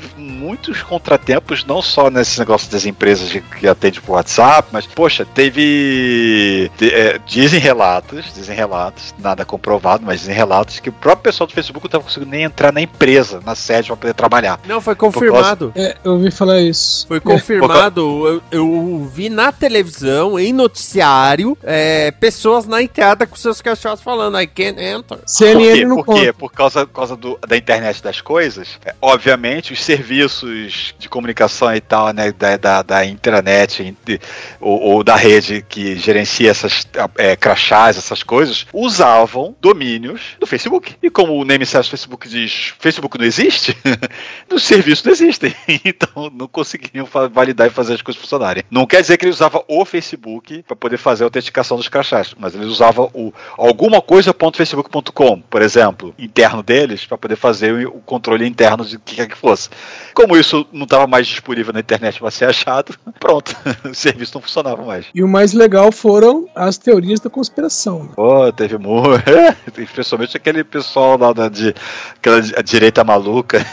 [0.53, 5.25] muitos contratempos, não só nesse negócio das empresas de- que atendem por WhatsApp, mas, poxa,
[5.25, 6.71] teve.
[6.77, 11.47] te- é, dizem relatos, dizem relatos, nada comprovado, mas dizem relatos que o próprio pessoal
[11.47, 14.59] do Facebook não estava conseguindo nem entrar na empresa, na sede, para poder trabalhar.
[14.67, 15.71] Não, foi confirmado.
[15.75, 17.07] É, eu ouvi falar isso.
[17.07, 18.27] Foi confirmado.
[18.27, 24.39] Eu, eu vi na televisão, em noticiário, é, pessoas na entrada com seus cachorros falando
[24.39, 25.17] I can't enter.
[25.17, 25.85] Por CNN quê?
[25.85, 26.33] não Por quê?
[26.33, 28.67] Por causa, por causa do- da internet das coisas.
[28.85, 34.19] É, obviamente, os serviços de comunicação e tal, né, da, da, da de-
[34.59, 40.95] ou, ou da rede que gerencia essas é, crachás, essas coisas, usavam domínios do Facebook.
[41.01, 43.75] E como o name do Facebook diz Facebook não existe,
[44.51, 45.53] os serviços não existem.
[45.85, 48.63] Então não conseguiriam validar e fazer as coisas funcionarem.
[48.69, 52.33] Não quer dizer que ele usava o Facebook para poder fazer a autenticação dos crachás,
[52.37, 58.47] mas eles usavam o alguma coisa.facebook.com, por exemplo, interno deles, para poder fazer o controle
[58.47, 59.69] interno de que quer que fosse.
[60.13, 64.41] Como isso não estava mais disponível na internet para ser achado, pronto, o serviço não
[64.41, 65.05] funcionava mais.
[65.13, 68.03] E o mais legal foram as teorias da conspiração.
[68.03, 68.09] né?
[68.15, 69.23] Pô, teve muito.
[69.77, 71.73] Especialmente aquele pessoal lá da de,
[72.15, 73.65] aquela direita maluca,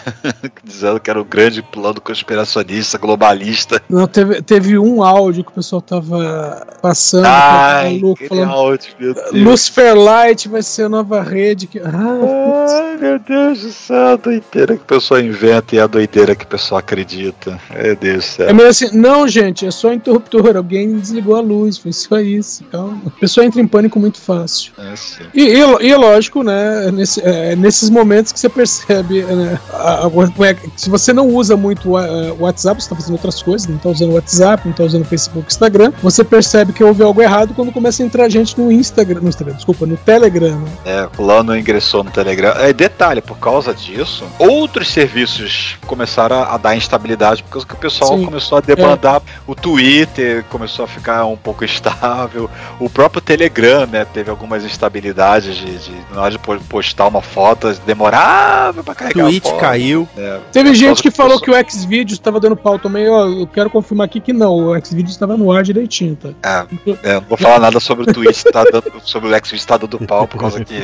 [0.65, 3.83] dizendo que era o grande plano conspiracionista, globalista.
[3.89, 8.51] Não, teve, teve um áudio que o pessoal tava passando, Ai, maluco, aquele falando.
[8.53, 9.33] áudio, meu Deus.
[9.33, 11.67] Lucifer Light vai ser a nova rede.
[11.67, 11.79] Que...
[11.81, 16.35] Ah, Ai, meu Deus do céu, a doideira que o pessoal inventa e a doideira
[16.41, 17.59] que o pessoal acredita.
[17.71, 18.49] Meu Deus do céu.
[18.49, 20.57] é meio assim, não, gente, é só interruptor.
[20.57, 22.65] Alguém desligou a luz, foi só isso.
[22.65, 23.01] Calma.
[23.07, 24.73] A pessoa entra em pânico muito fácil.
[24.79, 24.95] É.
[25.35, 26.91] E, e, e é lógico, né?
[26.93, 31.57] nesse- é, nesses momentos que você percebe, né, a- a- é se você não usa
[31.57, 34.71] muito o o WhatsApp, você está fazendo outras coisas, não está usando o WhatsApp, não
[34.73, 38.29] está usando o Facebook, Instagram, você percebe que houve algo errado quando começa a entrar
[38.29, 40.59] gente no Instagram, no Instagram, desculpa, no Telegram.
[40.61, 40.71] né?
[40.85, 42.53] É, fulano ingressou no Telegram.
[42.57, 47.75] É, detalhe, por causa disso, outros serviços começaram a, a dar instabilidade, por causa que
[47.75, 48.25] o pessoal Sim.
[48.25, 49.23] começou a demandar.
[49.47, 52.49] O Twitter começou a ficar um pouco instável.
[52.79, 57.23] O próprio Telegram, né, teve algumas instabilidades de, de na hora de po- postar uma
[57.23, 59.61] foto, demorava pra carregar Tweet a foto.
[59.61, 60.09] caiu.
[60.17, 60.41] né.
[60.53, 64.07] Teve gente que falou que o Xvideos estava dando pau também, ó, eu quero confirmar
[64.07, 66.67] aqui que não, o Xvideos estava no ar direitinho, tá?
[67.03, 69.99] É, não vou falar nada sobre o Twitch, tá dando, sobre o Lex tá dando
[70.01, 70.81] pau, por causa que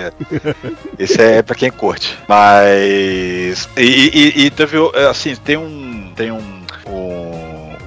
[0.99, 2.17] esse é pra quem curte.
[2.29, 3.69] Mas.
[3.77, 3.83] E,
[4.37, 4.77] e- e teve,
[5.09, 6.13] assim, tem um.
[6.15, 6.39] Tem um.
[6.87, 7.36] um-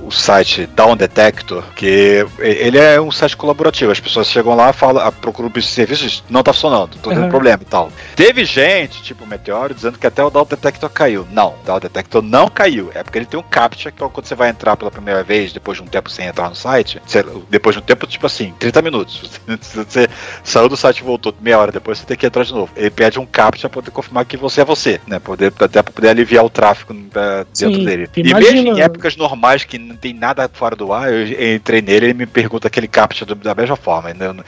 [0.09, 3.91] o site Down Detector, que ele é um site colaborativo.
[3.91, 7.29] As pessoas chegam lá, falam, procuram os serviços, não tá funcionando, tô tendo Uhum.
[7.29, 7.91] problema e tal.
[8.15, 11.27] Teve gente, tipo o Meteoro, dizendo que até o Down Detector caiu.
[11.31, 12.89] Não, o Down Detector não caiu.
[12.95, 15.77] É porque ele tem um captcha que quando você vai entrar pela primeira vez, depois
[15.77, 18.81] de um tempo sem entrar no site, você- depois de um tempo, tipo assim, 30
[18.81, 19.21] minutos.
[19.61, 20.07] Você
[20.43, 22.71] saiu do site e voltou meia hora depois, você tem que entrar de novo.
[22.75, 25.19] Ele pede um captcha pra poder confirmar que você é você, né?
[25.19, 28.09] Poder, até pra poder aliviar o tráfego eh, dentro Sim, dele.
[28.15, 32.07] imagina- E mesmo em épocas normais que tem nada fora do ar, eu entrei nele
[32.07, 34.13] ele me pergunta aquele captcha do- da mesma forma.
[34.13, 34.43] Né?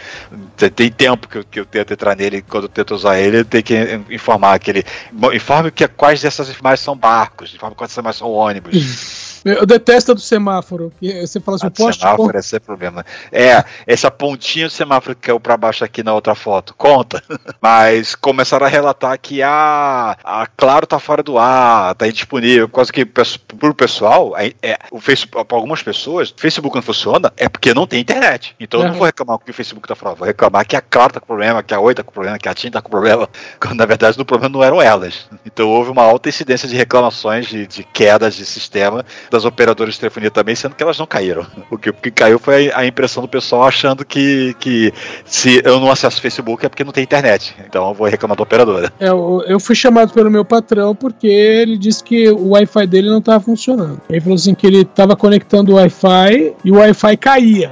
[0.76, 3.46] Tem tempo que eu, que eu tento entrar nele, quando eu tento usar ele, eu
[3.46, 3.76] tenho que
[4.10, 4.84] informar aquele.
[5.34, 8.72] Informe que quais dessas imagens são barcos, informe quais dessas imagens são ônibus.
[9.44, 10.92] Eu detesto a do semáforo.
[11.00, 12.02] que Você fala assim, A o poste.
[12.02, 13.06] semáforo é sempre problema.
[13.32, 17.24] É, essa pontinha do semáforo que caiu pra baixo aqui na outra foto, conta.
[17.62, 22.92] Mas começaram a relatar que a, a Claro tá fora do ar, tá indisponível, quase
[22.92, 27.50] que pro pessoal, é, é, o Facebook, pra algumas pessoas, o Facebook não funciona, é
[27.50, 28.56] porque não tem internet.
[28.60, 31.14] Então eu não vou reclamar que o Facebook tá fora, vou reclamar que a Claro
[31.14, 33.28] tá com problema, que a Oi tá com problema, que a TIM tá com problema,
[33.60, 35.28] quando na verdade o problema não eram elas.
[35.46, 40.00] Então houve uma alta incidência de reclamações, de, de quedas de sistema das operadoras de
[40.02, 41.46] telefonia também, sendo que elas não caíram.
[41.70, 45.80] O que, o que caiu foi a impressão do pessoal achando que, que se eu
[45.80, 47.56] não acesso Facebook é porque não tem internet.
[47.66, 48.92] Então eu vou reclamar da operadora.
[49.00, 53.10] É, eu, eu fui chamado pelo meu patrão porque ele disse que o Wi-Fi dele
[53.10, 54.02] não estava funcionando.
[54.10, 57.72] Ele falou assim que ele estava conectando o Wi-Fi e o Wi-Fi caía.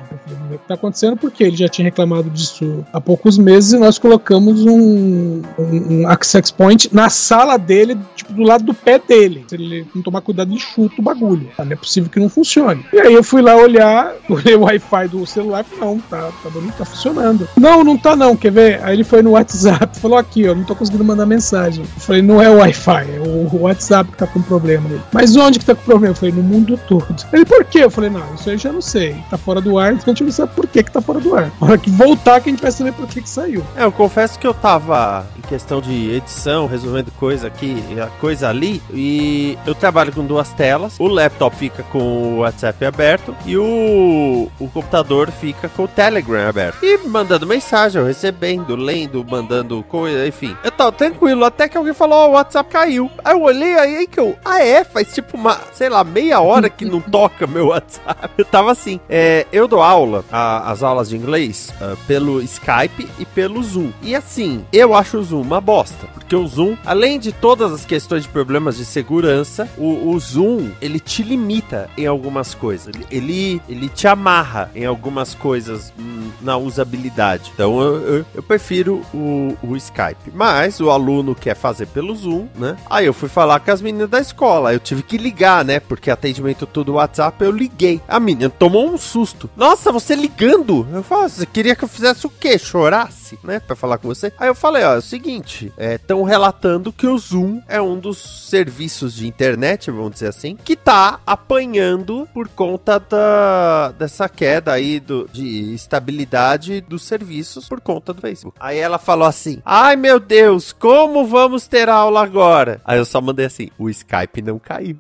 [0.50, 1.18] Eu falei, "Mas O que está acontecendo?
[1.18, 6.08] Porque ele já tinha reclamado disso há poucos meses e nós colocamos um, um, um
[6.08, 9.46] access point na sala dele, tipo, do lado do pé dele.
[9.48, 11.50] Se ele não tomar cuidado, ele chuta o bagulho.
[11.58, 12.86] Não é possível que não funcione.
[12.94, 16.50] E aí eu fui lá olhar, olhei o Wi-Fi do celular e não, tá, tá
[16.50, 17.48] bonito, tá funcionando.
[17.58, 18.84] Não, não tá não, quer ver?
[18.84, 21.84] Aí ele foi no WhatsApp, falou aqui, ó, não tô conseguindo mandar mensagem.
[21.84, 24.90] Eu falei, não é o Wi-Fi, é o WhatsApp que tá com problema.
[25.12, 26.14] Mas onde que tá com problema?
[26.14, 27.06] Eu falei, no mundo todo.
[27.34, 27.80] Ele, por quê?
[27.80, 29.16] Eu falei, não, isso aí eu já não sei.
[29.30, 31.36] Tá fora do ar, então a gente não sabe por que que tá fora do
[31.36, 31.52] ar.
[31.60, 33.64] Na hora que voltar que a gente vai saber por que que saiu.
[33.76, 37.84] É, eu confesso que eu tava em questão de edição, resolvendo coisa aqui,
[38.20, 41.00] coisa ali, e eu trabalho com duas telas.
[41.00, 46.48] O laptop fica com o WhatsApp aberto e o, o computador fica com o Telegram
[46.48, 46.84] aberto.
[46.84, 50.56] E mandando mensagem, recebendo, lendo, mandando coisa, enfim.
[50.64, 53.10] Eu tava tranquilo, até que alguém falou, ó, o WhatsApp caiu.
[53.24, 54.84] Aí eu olhei aí que eu, ah é?
[54.84, 58.30] Faz tipo uma, sei lá, meia hora que não toca meu WhatsApp.
[58.38, 63.08] Eu tava assim, é, eu dou aula, a- as aulas de inglês, ah, pelo Skype
[63.20, 63.92] e pelo Zoom.
[64.02, 66.08] E assim, eu acho o Zoom uma bosta.
[66.14, 70.70] Porque o Zoom, além de todas as questões de problemas de segurança, o, o Zoom,
[70.82, 72.88] ele te limita em algumas coisas.
[72.94, 77.52] Ele, ele, ele te amarra em algumas coisas hum, na usabilidade.
[77.54, 80.32] Então eu, eu, eu prefiro o, o Skype.
[80.34, 82.78] Mas o aluno quer fazer pelo Zoom, né?
[82.90, 84.74] Aí eu fui falar com as meninas da escola.
[84.74, 85.80] Eu tive que ligar, né?
[85.80, 88.02] Porque atendimento tudo WhatsApp, eu liguei.
[88.08, 89.50] A menina tomou um susto.
[89.56, 90.88] Nossa, você ligando?
[90.92, 92.58] Eu "Ah, você queria que eu fizesse o quê?
[92.60, 93.60] Chorasse, né?
[93.60, 94.32] Pra falar com você.
[94.38, 98.48] Aí eu falei, ó, é o seguinte, estão relatando que o Zoom é um dos
[98.50, 105.00] serviços de internet, vamos dizer assim, que tá apanhando por conta da, dessa queda aí
[105.00, 108.58] do, de estabilidade dos serviços por conta do Facebook.
[108.60, 112.82] Aí ela falou assim, ai meu Deus, como vamos ter aula agora?
[112.86, 114.98] Aí eu só mandei assim, o Skype não caiu.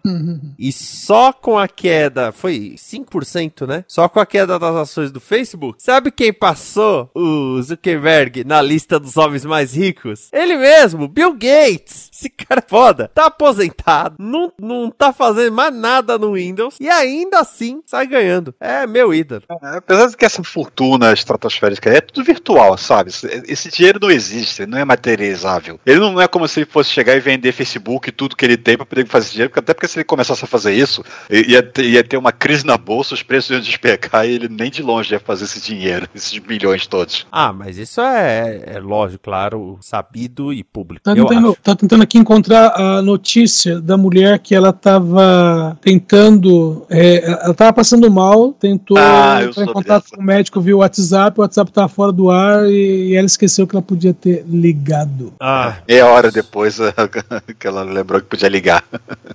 [0.58, 3.84] E só com a queda, foi 5%, né?
[3.88, 5.82] Só com a queda das ações do Facebook.
[5.82, 10.30] Sabe quem passou o Zuckerberg na lista dos homens mais ricos?
[10.32, 12.10] Ele mesmo, Bill Gates.
[12.14, 13.10] Esse cara é foda.
[13.14, 18.54] Tá aposentado, não, não tá fazendo mais nada no Windows e ainda assim sai ganhando.
[18.60, 19.44] É meu ídolo.
[19.64, 23.10] É, Apesar de que essa fortuna estratosférica é tudo virtual, sabe?
[23.48, 25.80] Esse- dinheiro não existe, não é materializável.
[25.86, 28.58] Ele não é como se ele fosse chegar e vender Facebook e tudo que ele
[28.58, 31.62] tem pra poder fazer dinheiro, porque até porque se ele começasse a fazer isso, ia
[31.62, 34.82] ter, ia ter uma crise na bolsa, os preços iam despecar e ele nem de
[34.82, 37.26] longe ia fazer esse dinheiro, esses bilhões todos.
[37.32, 41.04] Ah, mas isso é, é lógico, claro, sabido e público.
[41.04, 46.86] Tá tentando, tá tentando aqui encontrar a notícia da mulher que ela tava tentando.
[46.90, 50.16] é, ela tava passando mal, tentou Ah, entrar em contato dessa.
[50.16, 53.68] com o médico via WhatsApp, o WhatsApp tava fora do ar e, e ela esqueceu
[53.68, 55.34] que ela podia ter ligado.
[55.40, 56.78] Ah, Meia hora depois
[57.60, 58.84] que ela lembrou que podia ligar.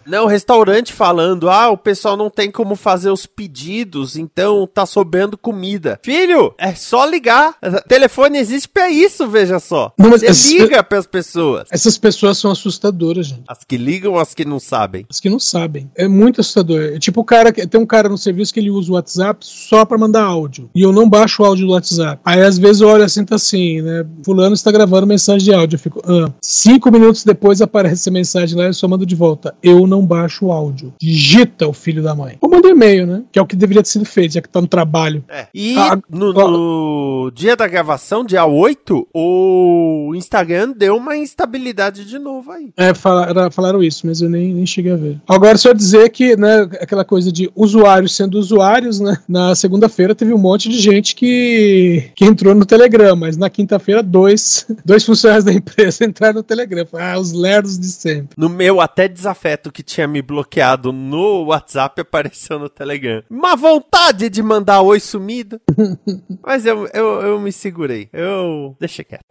[0.07, 5.37] Não, restaurante falando, ah, o pessoal não tem como fazer os pedidos, então tá sobrando
[5.39, 5.54] comida.
[6.03, 7.55] Filho, é só ligar.
[7.89, 9.93] Telefone existe é isso, veja só.
[9.99, 11.65] Não, Você esse- liga pras pessoas.
[11.71, 13.43] Essas pessoas são assustadoras, gente.
[13.49, 15.07] As que ligam, as que não sabem.
[15.09, 15.91] As que não sabem.
[15.97, 16.81] É muito assustador.
[16.95, 19.39] É tipo o cara que tem um cara no serviço que ele usa o WhatsApp
[19.47, 20.69] só pra mandar áudio.
[20.75, 22.21] E eu não baixo o áudio do WhatsApp.
[22.25, 24.05] Aí às vezes eu olho assim, tá assim, né?
[24.25, 25.77] Fulano está gravando mensagem de áudio.
[25.77, 26.31] Eu fico, ah.
[26.43, 29.55] Cinco minutos depois aparece a mensagem lá e eu só mando de volta.
[29.63, 30.93] Eu não baixo o áudio.
[31.01, 32.37] Digita o filho da mãe.
[32.41, 33.23] Ou manda e-mail, né?
[33.33, 35.25] Que é o que deveria ter sido feito, já que tá no trabalho.
[35.29, 35.44] É.
[35.55, 42.19] E Ah, no, no dia da gravação, dia 8, o Instagram deu uma instabilidade de
[42.19, 42.71] novo aí.
[42.77, 45.21] É, falaram, falaram isso, mas eu nem, nem cheguei a ver.
[45.29, 49.19] Agora, só dizer que, né, aquela coisa de usuários sendo usuários, né?
[49.29, 54.03] Na segunda-feira teve um monte de gente que, que entrou no Telegram, mas na quinta-feira,
[54.03, 56.87] dois, dois funcionários da empresa entraram no Telegram.
[56.95, 58.35] Ah, os lerdos de sempre.
[58.37, 63.23] No meu até desafeto que tinha me bloqueado no WhatsApp apareceu no Telegram.
[63.31, 65.01] Uma vontade de mandar oi
[65.35, 65.61] sumido.
[66.43, 68.09] Mas eu, eu, eu me segurei.
[68.13, 68.77] Eu.
[68.79, 69.25] Deixa quieto.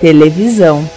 [0.00, 0.88] Televisão.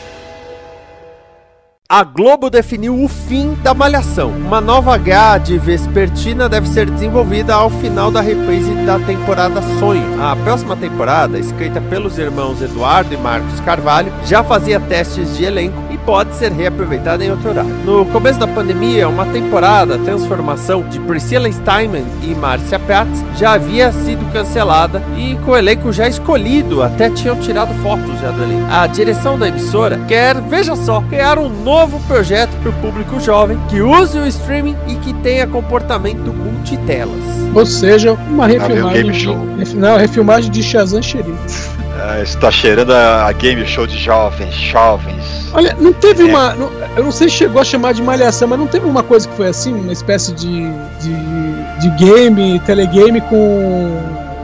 [1.90, 4.30] A Globo definiu o fim da Malhação.
[4.30, 10.22] Uma nova grade vespertina deve ser desenvolvida ao final da reprise da temporada Sonho.
[10.24, 15.91] A próxima temporada, escrita pelos irmãos Eduardo e Marcos Carvalho, já fazia testes de elenco
[16.06, 17.72] pode ser reaproveitada em outro horário.
[17.86, 23.92] No começo da pandemia, uma temporada, transformação de Priscilla Steinman e Márcia Prats, já havia
[23.92, 28.68] sido cancelada e com o elenco já escolhido, até tinham tirado fotos já do elenco.
[28.72, 33.60] A direção da emissora quer, veja só, criar um novo projeto para o público jovem
[33.70, 37.20] que use o streaming e que tenha comportamento multitelas.
[37.54, 41.82] Ou seja, uma o refilmagem game de, não, refilmagem de Shazam Xerife.
[42.04, 45.50] É, isso tá cheirando a, a game show de jovens, jovens.
[45.54, 46.26] Olha, não teve É.
[46.26, 46.54] uma.
[46.56, 49.28] não- eu não sei se chegou a chamar de malhação, mas não teve uma coisa
[49.28, 50.64] que foi assim, uma espécie de,
[51.00, 54.00] de, de game, telegame com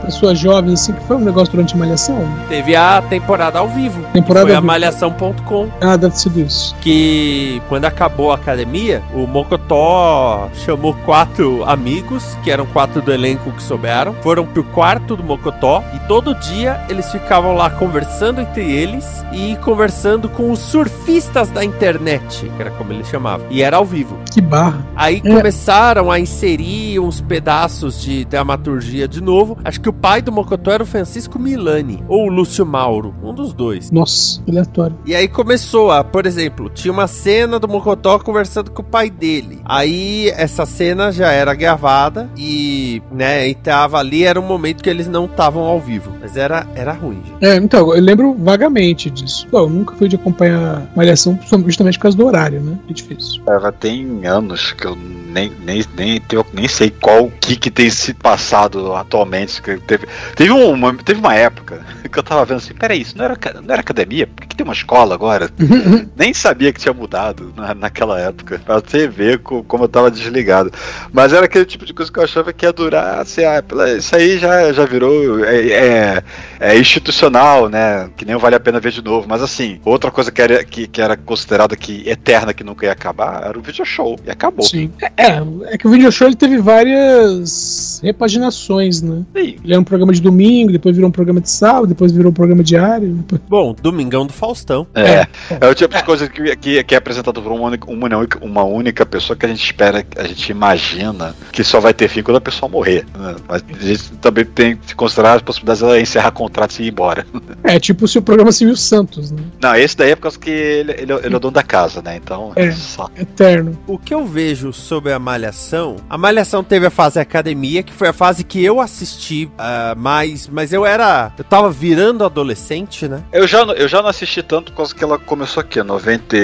[0.08, 2.18] pessoas jovens, assim, que foi um negócio durante a malhação?
[2.48, 4.02] Teve a temporada ao vivo.
[4.12, 5.68] Temporada foi a malhação.com.
[5.80, 6.74] Ah, deve sido isso.
[6.80, 13.50] que quando acabou a academia, o Mocotó chamou quatro amigos, que eram quatro do elenco
[13.52, 18.62] que souberam, foram pro quarto do Mocotó e todo dia eles ficavam lá conversando entre
[18.70, 23.76] eles e conversando com os surfistas da internet, que era como eles chamavam, e era
[23.76, 24.16] ao vivo.
[24.32, 24.78] Que barra.
[24.96, 25.36] Aí É.
[25.36, 29.58] começaram a inserir uns pedaços de dramaturgia de novo.
[29.64, 33.34] Acho que o pai do Mocotó era o Francisco Milani, ou o Lúcio Mauro, um
[33.34, 33.90] dos dois.
[33.90, 34.96] Nossa, aleatório.
[35.04, 39.10] E aí começou a, por exemplo, tinha uma cena do Mocotó conversando com o pai
[39.10, 39.60] dele.
[39.64, 44.90] Aí essa cena já era gravada e, né, e tava ali, era um momento que
[44.90, 46.12] eles não estavam ao vivo.
[46.20, 47.44] Mas era, era ruim, gente.
[47.44, 49.46] É, então, eu lembro vagamente disso.
[49.50, 52.78] Bom, eu nunca fui de acompanhar malhação justamente por causa do horário, né?
[52.88, 53.42] É difícil.
[53.46, 57.90] Já tem anos que eu nem, nem, nem, nem sei qual o que, que tem
[57.90, 59.60] se passado atualmente.
[59.60, 61.80] que Teve, teve, uma, teve uma época
[62.12, 64.26] que eu tava vendo assim, peraí, isso não era, não era academia?
[64.26, 65.50] Por que, que tem uma escola agora?
[66.16, 68.60] nem sabia que tinha mudado na, naquela época.
[68.64, 70.70] Pra você ver co- como eu tava desligado.
[71.12, 73.62] Mas era aquele tipo de coisa que eu achava que ia durar, assim, ah,
[73.96, 76.22] isso aí já, já virou é, é-
[76.60, 78.10] é institucional, né?
[78.16, 79.26] Que nem vale a pena ver de novo.
[79.28, 82.92] Mas assim, outra coisa que era, que, que era considerada que eterna, que nunca ia
[82.92, 84.18] acabar, era o video show.
[84.26, 84.66] E acabou.
[84.66, 84.92] Sim.
[85.16, 85.38] É,
[85.72, 89.22] é que o video show ele teve várias repaginações, né?
[89.36, 89.56] Sim.
[89.68, 92.34] Ele era um programa de domingo, depois virou um programa de sábado, depois virou um
[92.34, 93.08] programa diário.
[93.16, 94.86] depois- Bom, Domingão do Faustão.
[94.94, 95.26] É,
[95.60, 98.38] é o tipo de coisa que, que, que é apresentado por uma única, uma, única,
[98.42, 102.22] uma única pessoa que a gente espera, a gente imagina que só vai ter fim
[102.22, 103.04] quando a pessoa morrer.
[103.14, 103.36] né?
[103.46, 107.26] Mas a gente também tem que considerar as possibilidades dela encerrar contratos e ir embora.
[107.64, 109.42] É, tipo se o programa Silvio Santos, né?
[109.60, 111.62] Não, esse daí é por causa que ele, ele, é- ele é o dono da
[111.62, 112.16] casa, né?
[112.16, 112.70] Então, É.
[112.70, 113.10] só.
[113.18, 113.76] Eterno.
[113.86, 118.08] O que eu vejo sobre a Malhação, a Malhação teve a fase academia, que foi
[118.08, 123.22] a fase que eu assisti ah, mais, mas eu era, eu tava virando adolescente, né?
[123.32, 126.36] Eu já, não- eu já não assisti tanto por causa que ela começou aqui, 90,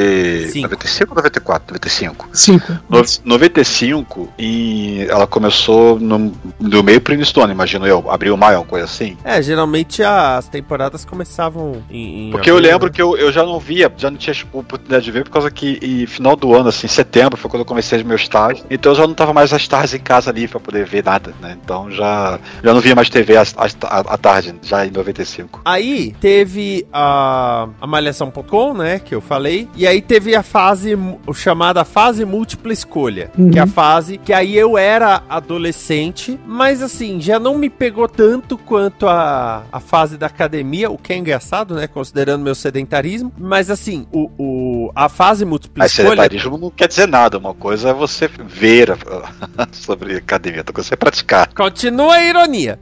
[0.50, 0.62] Cinco.
[0.68, 1.66] 95 ou 94?
[1.74, 2.28] 95.
[2.32, 2.72] Cinco.
[2.88, 8.10] No, 95 e ela começou no, no meio pro início do ano, imagino eu.
[8.10, 9.16] Abril, maio, uma coisa assim.
[9.24, 12.92] É, geralmente as temporadas começavam em, em Porque eu abril, lembro né?
[12.94, 15.78] que eu, eu já não via, já não tinha oportunidade de ver, por causa que
[15.82, 18.64] e final do ano, assim, setembro, foi quando eu comecei meu estágio.
[18.70, 21.32] Então eu já não tava mais às tardes em casa ali pra poder ver nada,
[21.40, 21.56] né?
[21.62, 25.60] Então já, já não via mais TV às- às- à, à tarde, já em 95.
[25.64, 30.96] Aí teve a, a Malhação.com, né, que eu falei, e aí teve a fase,
[31.34, 33.50] chamada fase múltipla escolha, Uhum.
[33.50, 38.08] que é a fase que aí eu era adolescente, mas assim, já não me pegou
[38.08, 43.32] tanto quanto a, a fase da academia, o que é engraçado, né, considerando meu sedentarismo,
[43.38, 46.08] mas assim, o, o, a fase múltipla Mas escolha...
[46.10, 50.88] sedentarismo não quer dizer nada, uma coisa é você ver a- sobre academia, outra coisa
[50.88, 51.48] é você praticar.
[51.54, 52.78] Continua a ironia.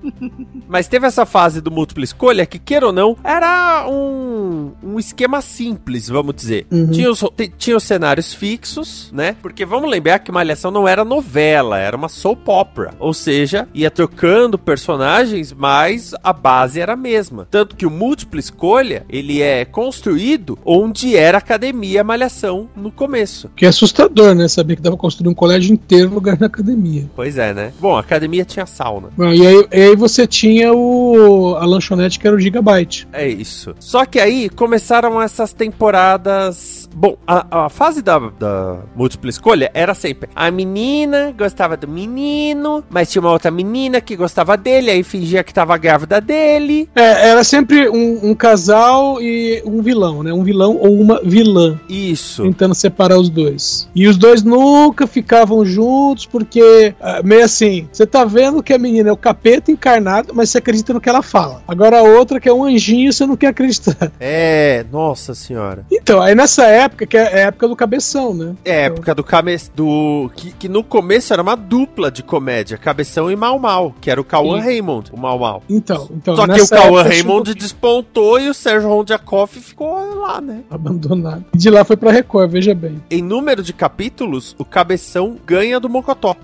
[0.69, 5.41] Mas teve essa fase do múltipla escolha que, queira ou não, era um, um esquema
[5.41, 6.67] simples, vamos dizer.
[6.71, 6.91] Uhum.
[6.91, 7.25] Tinha, os,
[7.59, 9.37] tinha os cenários fixos, né?
[9.43, 12.95] Porque vamos lembrar que Malhação não era novela, era uma soap opera.
[12.99, 17.47] Ou seja, ia trocando personagens, mas a base era a mesma.
[17.51, 23.51] Tanto que o múltipla escolha, ele é construído onde era a academia Malhação no começo.
[23.57, 24.49] Que é assustador, né?
[24.49, 27.09] Saber que dava construir um colégio inteiro no lugar da academia.
[27.15, 27.73] Pois é, né?
[27.81, 29.09] Bom, a academia tinha sauna.
[29.17, 33.07] Bom, e, aí, e aí você tinha o a lanchonete que era o Gigabyte.
[33.13, 33.75] É isso.
[33.79, 36.89] Só que aí começaram essas temporadas.
[36.95, 42.83] Bom, a, a fase da, da múltipla escolha era sempre a menina gostava do menino,
[42.91, 46.89] mas tinha uma outra menina que gostava dele, aí fingia que tava grávida dele.
[46.95, 50.33] É, era sempre um, um casal e um vilão, né?
[50.33, 51.79] Um vilão ou uma vilã.
[51.89, 52.43] Isso.
[52.43, 53.89] Tentando separar os dois.
[53.95, 58.79] E os dois nunca ficavam juntos, porque, ah, meio assim, você tá vendo que a
[58.79, 59.92] menina é o capeta encarnado,
[60.33, 61.63] mas você acredita no que ela fala.
[61.67, 64.13] Agora a outra, que é um anjinho, você não quer acreditar.
[64.25, 65.85] É, nossa senhora.
[65.91, 68.55] Então, aí nessa época, que é a época do cabeção, né?
[68.65, 69.57] É, época do came...
[69.75, 74.11] do que, que no começo era uma dupla de comédia, Cabeção e Mal Mal, que
[74.11, 74.61] era o Cauã.
[74.61, 75.63] Raymond, o Mal Mal.
[75.69, 80.41] Então, então Só que o Cauã Raymond chegou despontou e o Sérgio Rondiakoff ficou lá,
[80.41, 80.63] né?
[80.71, 81.45] abandonado.
[81.55, 83.03] E de lá foi pra Record, veja bem.
[83.11, 86.37] Em número de capítulos, o Cabeção ganha do Mocotó.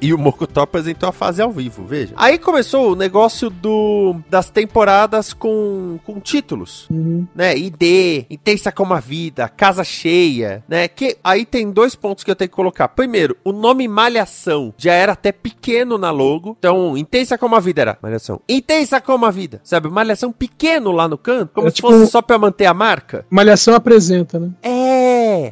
[0.00, 2.12] E o Mocotó apresentou a fase ao vivo, veja.
[2.16, 7.26] Aí começou o negócio do das temporadas com, com títulos, Uhum.
[7.34, 7.56] né?
[7.56, 10.88] ID, Intensa como a Vida, Casa Cheia, né?
[10.88, 12.88] Que aí tem dois pontos que eu tenho que colocar.
[12.88, 16.56] Primeiro, o nome Malhação já era até pequeno na logo.
[16.58, 18.40] Então, Intensa como a Vida era Malhação.
[18.48, 19.88] Intensa como a Vida, sabe?
[19.88, 23.24] Malhação pequeno lá no canto, como É se tipo fosse só pra manter a marca.
[23.30, 24.50] Malhação apresenta, né?
[24.62, 24.99] É!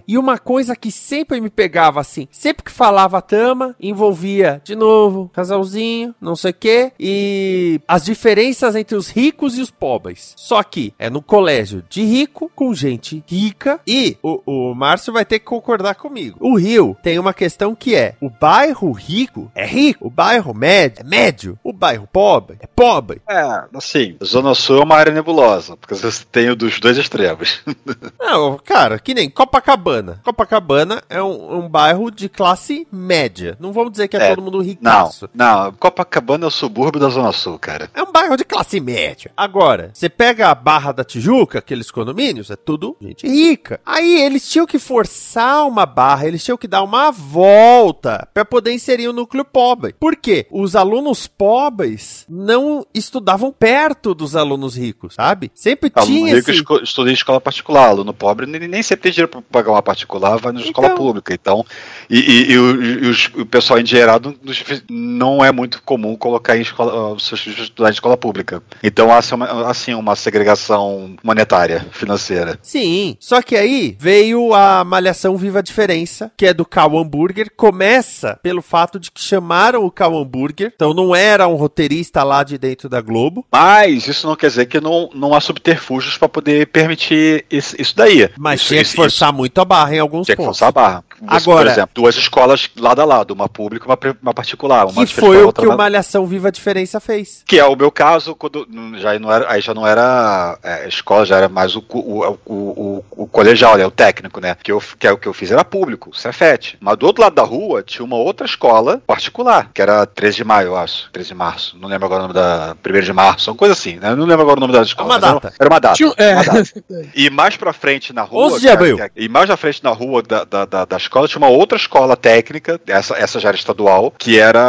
[0.09, 5.31] E uma coisa que sempre me pegava assim, sempre que falava Tama, envolvia de novo
[5.35, 10.33] casalzinho, não sei o quê, e as diferenças entre os ricos e os pobres.
[10.35, 15.27] Só que é no colégio de rico com gente rica e o, o Márcio vai
[15.27, 16.39] ter que concordar comigo.
[16.41, 21.03] O Rio tem uma questão que é: o bairro rico é rico, o bairro médio
[21.03, 23.21] é médio, o bairro pobre é pobre.
[23.29, 27.61] É, assim, Zona Sul é uma área nebulosa, porque você tem o dos dois extremos.
[28.19, 29.98] Não, cara, que nem Copacabana.
[30.25, 33.57] Copacabana é um, um bairro de classe média.
[33.61, 35.29] Não vamos dizer que é, É, todo mundo Não, ricaço.
[35.35, 37.91] não, Copacabana é o subúrbio da Zona Sul, cara.
[37.95, 39.31] É um bairro de classe média.
[39.37, 43.81] Agora, você pega a Barra da Tijuca, aqueles condomínios, é tudo gente rica.
[43.85, 48.73] Aí eles tinham que forçar uma barra, eles tinham que dar uma volta para poder
[48.73, 49.95] inserir o núcleo pobre.
[49.99, 50.47] Por quê?
[50.51, 55.51] Os alunos pobres não estudavam perto dos alunos ricos, sabe?
[55.55, 56.85] Sempre Aluno tinha rico esse...
[56.85, 60.37] estuda em escola particular, aluno pobre nem, nem sempre tem dinheiro para pagar uma particular,
[60.37, 60.97] vai na escola Então.
[60.99, 61.33] pública.
[61.33, 61.65] Então,
[62.11, 66.57] e, e- e o, e os- o pessoal endinheirado nos- não é muito comum colocar
[66.59, 68.63] em escola, os seus filhos estudar em escola pública.
[68.83, 72.59] Então há assim uma, assim, uma segregação monetária, financeira.
[72.63, 77.51] Sim, só que aí veio a Malhação Viva a Diferença, que é do Cal Hamburger.
[77.57, 82.43] Começa pelo fato de que chamaram o Cal Hamburger, então não era um roteirista lá
[82.45, 83.47] de dentro da Globo.
[83.51, 87.95] Mas isso não quer dizer que não, não há subterfúgios para poder permitir isso, isso
[87.97, 88.29] daí.
[88.39, 90.59] Mas isso, tinha que isso- forçar muito a barra em alguns Tinha que pontos.
[90.59, 91.05] forçar a barra.
[91.21, 94.87] Você, Agora- por exemplo, duas escolas lado a lado, uma pública e uma, uma particular.
[94.87, 97.43] Uma Que foi o que o Malhação Viva a Diferença fez.
[97.47, 98.67] Que é o meu caso, quando
[98.99, 102.55] já não era, aí já não era é, escola, já era mais o, o, o,
[102.55, 104.57] o, o colegial, né, o técnico, né?
[104.63, 106.77] Que, eu, que é o que eu fiz era público, Cefet.
[106.81, 110.45] Mas do outro lado da rua tinha uma outra escola particular, que era 13 de
[110.45, 111.11] maio, eu acho.
[111.13, 111.77] 13 de março.
[111.79, 112.77] Não lembro agora o nome da.
[112.89, 114.15] 1 de março, uma coisa assim, né?
[114.15, 115.09] Não lembro agora o nome da escola.
[115.09, 115.55] uma mas era- data.
[115.59, 115.95] Era uma data.
[115.97, 116.35] Tinha- é.
[116.35, 116.71] uma data.
[117.15, 118.47] E mais pra frente na rua.
[118.47, 118.97] 11 de que é- abril.
[118.97, 121.51] que é- e mais na frente na rua da, da, da, da escola tinha uma
[121.51, 124.61] outra escola técnica, essa, essa já era estadual, que era.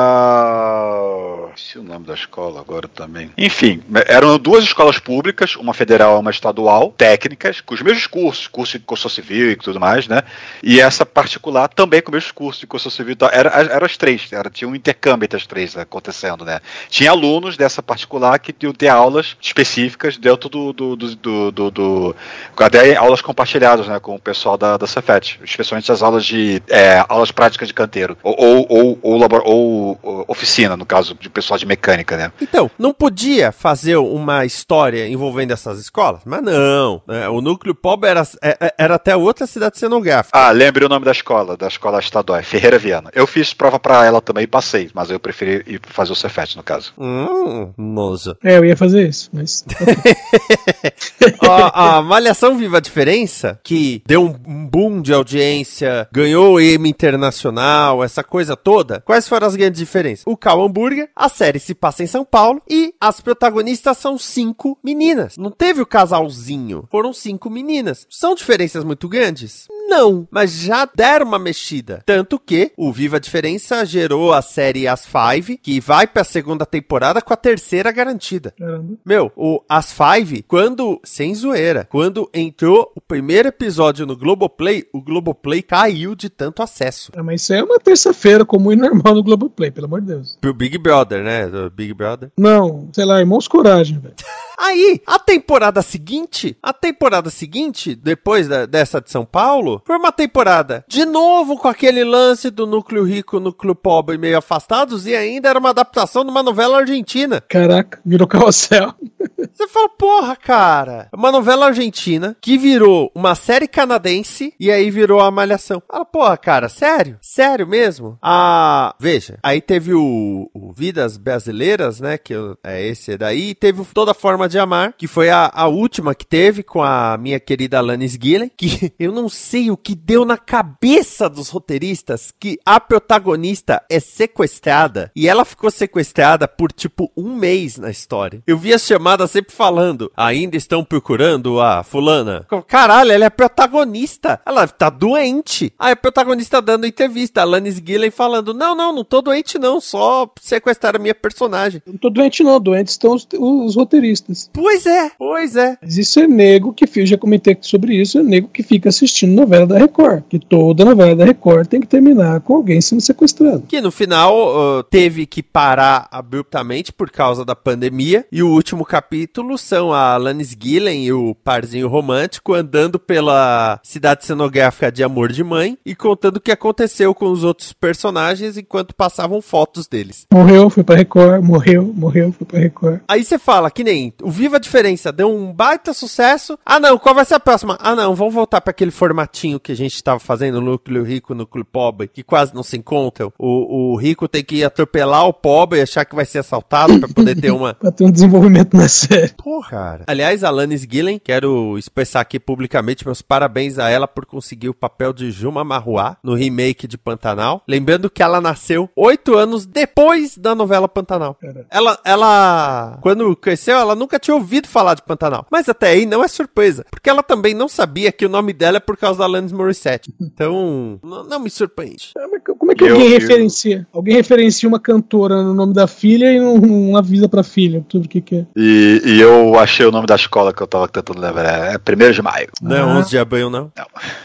[1.55, 3.31] Esqueci o nome da escola agora também.
[3.37, 8.47] Enfim, eram duas escolas públicas, uma federal e uma estadual, técnicas, com os mesmos cursos,
[8.47, 10.21] curso de construção civil e tudo mais, né?
[10.63, 13.13] E essa particular também com os mesmos cursos de construção civil.
[13.13, 13.29] e tal.
[13.31, 16.59] Era, eram as três, era, tinha um intercâmbio entre as três acontecendo, né?
[16.89, 20.73] Tinha alunos dessa particular que iam ter aulas específicas dentro do.
[20.73, 22.15] do, do, do, do-
[22.57, 23.99] até aulas compartilhadas, né?
[23.99, 26.61] Com o pessoal da, da Cefet, especialmente as aulas de.
[26.69, 28.17] é, aulas práticas de canteiro.
[28.23, 28.99] Ou, ou, ou,
[29.43, 32.31] ou- ou oficina, no caso, de pessoal de mecânica, né?
[32.41, 36.21] Então, não podia fazer uma história envolvendo essas escolas?
[36.25, 37.01] Mas não.
[37.07, 37.29] né?
[37.29, 40.37] O núcleo pobre era, é- é- era até outra cidade cenográfica.
[40.37, 43.09] Ah, lembrei o nome da escola, da escola estadual, é Ferreira Viana.
[43.13, 46.55] Eu fiz prova pra ela também e passei, mas eu preferi ir fazer o Cefet,
[46.57, 46.93] no caso.
[46.97, 48.35] Hum, nojo.
[48.43, 49.63] É, eu ia fazer isso, mas.
[51.41, 56.89] a, a Malhação Viva a Diferença, que deu um, boom de audiência, ganhou o Emmy
[56.89, 59.01] Internacional, essa coisa toda.
[59.05, 60.23] Quais foram as grandes diferenças?
[60.27, 64.77] O Cal Hamburger A série se passa em São Paulo e as protagonistas são cinco
[64.83, 65.37] meninas.
[65.37, 68.05] Não teve o casalzinho, foram cinco meninas.
[68.09, 69.67] São diferenças muito grandes?
[69.87, 72.03] Não, mas já deram uma mexida.
[72.05, 76.65] Tanto que o Viva a Diferença gerou a série As Five, que vai pra segunda
[76.65, 78.53] temporada com a terceira garantida.
[78.57, 78.93] Caramba.
[79.05, 85.01] Meu, o As Five, quando, sem zoeira, quando entrou o primeiro episódio no Globoplay, o
[85.01, 87.11] Globoplay caiu de tanto acesso.
[87.15, 90.07] É, mas isso aí é uma terça-feira comum e normal no Globoplay, pelo amor de
[90.07, 90.37] Deus.
[90.39, 91.47] Pro Big Brother, né?
[91.47, 92.31] Do Big Brother.
[92.37, 94.15] Não, sei lá, irmãos coragem, velho.
[94.61, 100.11] Aí, a temporada seguinte, a temporada seguinte, depois da- dessa de São Paulo, foi uma
[100.11, 105.47] temporada de novo com aquele lance do núcleo rico, núcleo pobre meio afastados e ainda
[105.49, 107.41] era uma adaptação de uma novela argentina.
[107.47, 108.93] Caraca, virou carrossel.
[109.53, 114.91] Você fala, porra, cara, é uma novela argentina que virou uma série canadense e aí
[114.91, 115.81] virou a Malhação.
[115.87, 117.17] Fala, porra, cara, sério?
[117.21, 118.17] Sério mesmo?
[118.21, 123.55] Ah, veja, aí teve o, o Vidas Brasileiras, né, que eu- é esse daí, e
[123.55, 127.39] teve Toda Forma de Amar, que foi a, a última que teve com a minha
[127.39, 132.59] querida Alanis Gillen, que eu não sei o que deu na cabeça dos roteiristas que
[132.65, 138.41] a protagonista é sequestrada e ela ficou sequestrada por tipo um mês na história.
[138.47, 142.45] Eu vi as chamadas sempre falando, ainda estão procurando a fulana.
[142.67, 144.41] Caralho, ela é protagonista.
[144.45, 145.71] Ela tá doente.
[145.77, 150.31] Aí a protagonista dando entrevista, Alanis Gillen falando, não, não, não tô doente não, só
[150.41, 151.81] sequestraram a minha personagem.
[151.85, 152.59] Não tô doente, não.
[152.59, 154.38] Doentes estão os, os roteiristas.
[154.53, 155.77] Pois é, pois é.
[155.81, 159.33] Mas isso é nego que fica, já comentei sobre isso, é nego que fica assistindo
[159.33, 160.23] novela da Record.
[160.29, 163.63] Que toda novela da Record tem que terminar com alguém sendo sequestrado.
[163.67, 168.25] Que no final uh, teve que parar abruptamente por causa da pandemia.
[168.31, 174.25] E o último capítulo são a Alanis Gillen e o parzinho romântico andando pela cidade
[174.25, 178.95] cenográfica de Amor de Mãe e contando o que aconteceu com os outros personagens enquanto
[178.95, 180.25] passavam fotos deles.
[180.31, 182.99] Morreu, foi pra Record, morreu, morreu, foi pra Record.
[183.07, 186.57] Aí você fala que nem o Viva a Diferença deu um baita sucesso.
[186.63, 187.75] Ah, não, qual vai ser a próxima?
[187.81, 191.65] Ah, não, vamos voltar para aquele formatinho que a gente tava fazendo, núcleo rico, núcleo
[191.65, 193.33] pobre, que quase não se encontram.
[193.39, 197.09] O, o rico tem que atropelar o pobre e achar que vai ser assaltado para
[197.09, 197.73] poder ter uma.
[197.79, 199.33] Pra ter um desenvolvimento na série.
[199.33, 200.03] Porra, cara.
[200.05, 205.13] Aliás, Alanis Gillen, quero expressar aqui publicamente meus parabéns a ela por conseguir o papel
[205.13, 207.63] de Juma Marruá no remake de Pantanal.
[207.67, 211.35] Lembrando que ela nasceu oito anos depois da novela Pantanal.
[211.35, 211.65] Cara.
[211.71, 215.45] Ela, ela, quando cresceu, ela nunca tinha ouvido falar de Pantanal.
[215.49, 218.77] Mas até aí não é surpresa, porque ela também não sabia que o nome dela
[218.77, 220.13] é por causa da Alanis Morissette.
[220.21, 222.11] Então, não, não me surpreende.
[222.17, 223.87] Ah, mas Como é que Eu- alguém eu- referencia?
[223.93, 228.05] Alguém referencia uma cantora no nome da filha e não, não avisa pra filha tudo
[228.05, 228.45] o que, que é.
[228.55, 231.73] E, e eu achei o nome da escola que eu tava tentando lembrar.
[231.73, 232.49] É 1 de maio.
[232.61, 232.85] Não é Ah.
[232.85, 233.71] 11 de abril, não.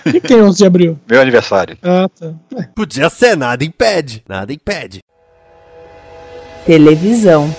[0.06, 0.98] O que, que tem 11 de abril?
[1.08, 1.78] Meu aniversário.
[1.82, 2.32] Ah, tá.
[2.56, 4.22] É, Podia ser, nada impede.
[4.28, 5.00] Nada impede.
[6.66, 7.54] Televisão.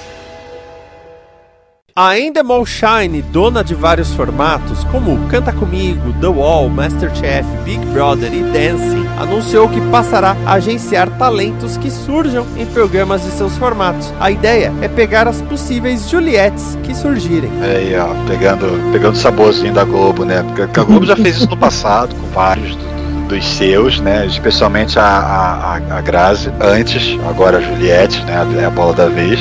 [1.98, 8.34] A Endemol Shine, dona de vários formatos, como Canta Comigo, The Wall, Masterchef, Big Brother
[8.34, 14.14] e Dancing, anunciou que passará a agenciar talentos que surjam em programas de seus formatos.
[14.20, 17.50] A ideia é pegar as possíveis Juliettes que surgirem.
[17.64, 20.43] Aí, ó, pegando, pegando saborzinho da Globo, né?
[20.43, 22.95] Porque a Globo já fez isso no passado, com vários do-
[23.26, 24.26] dos seus, né?
[24.26, 28.45] Especialmente a, a, a- Grazi, antes, agora a Juliette, né?
[28.61, 29.39] É a bola da vez.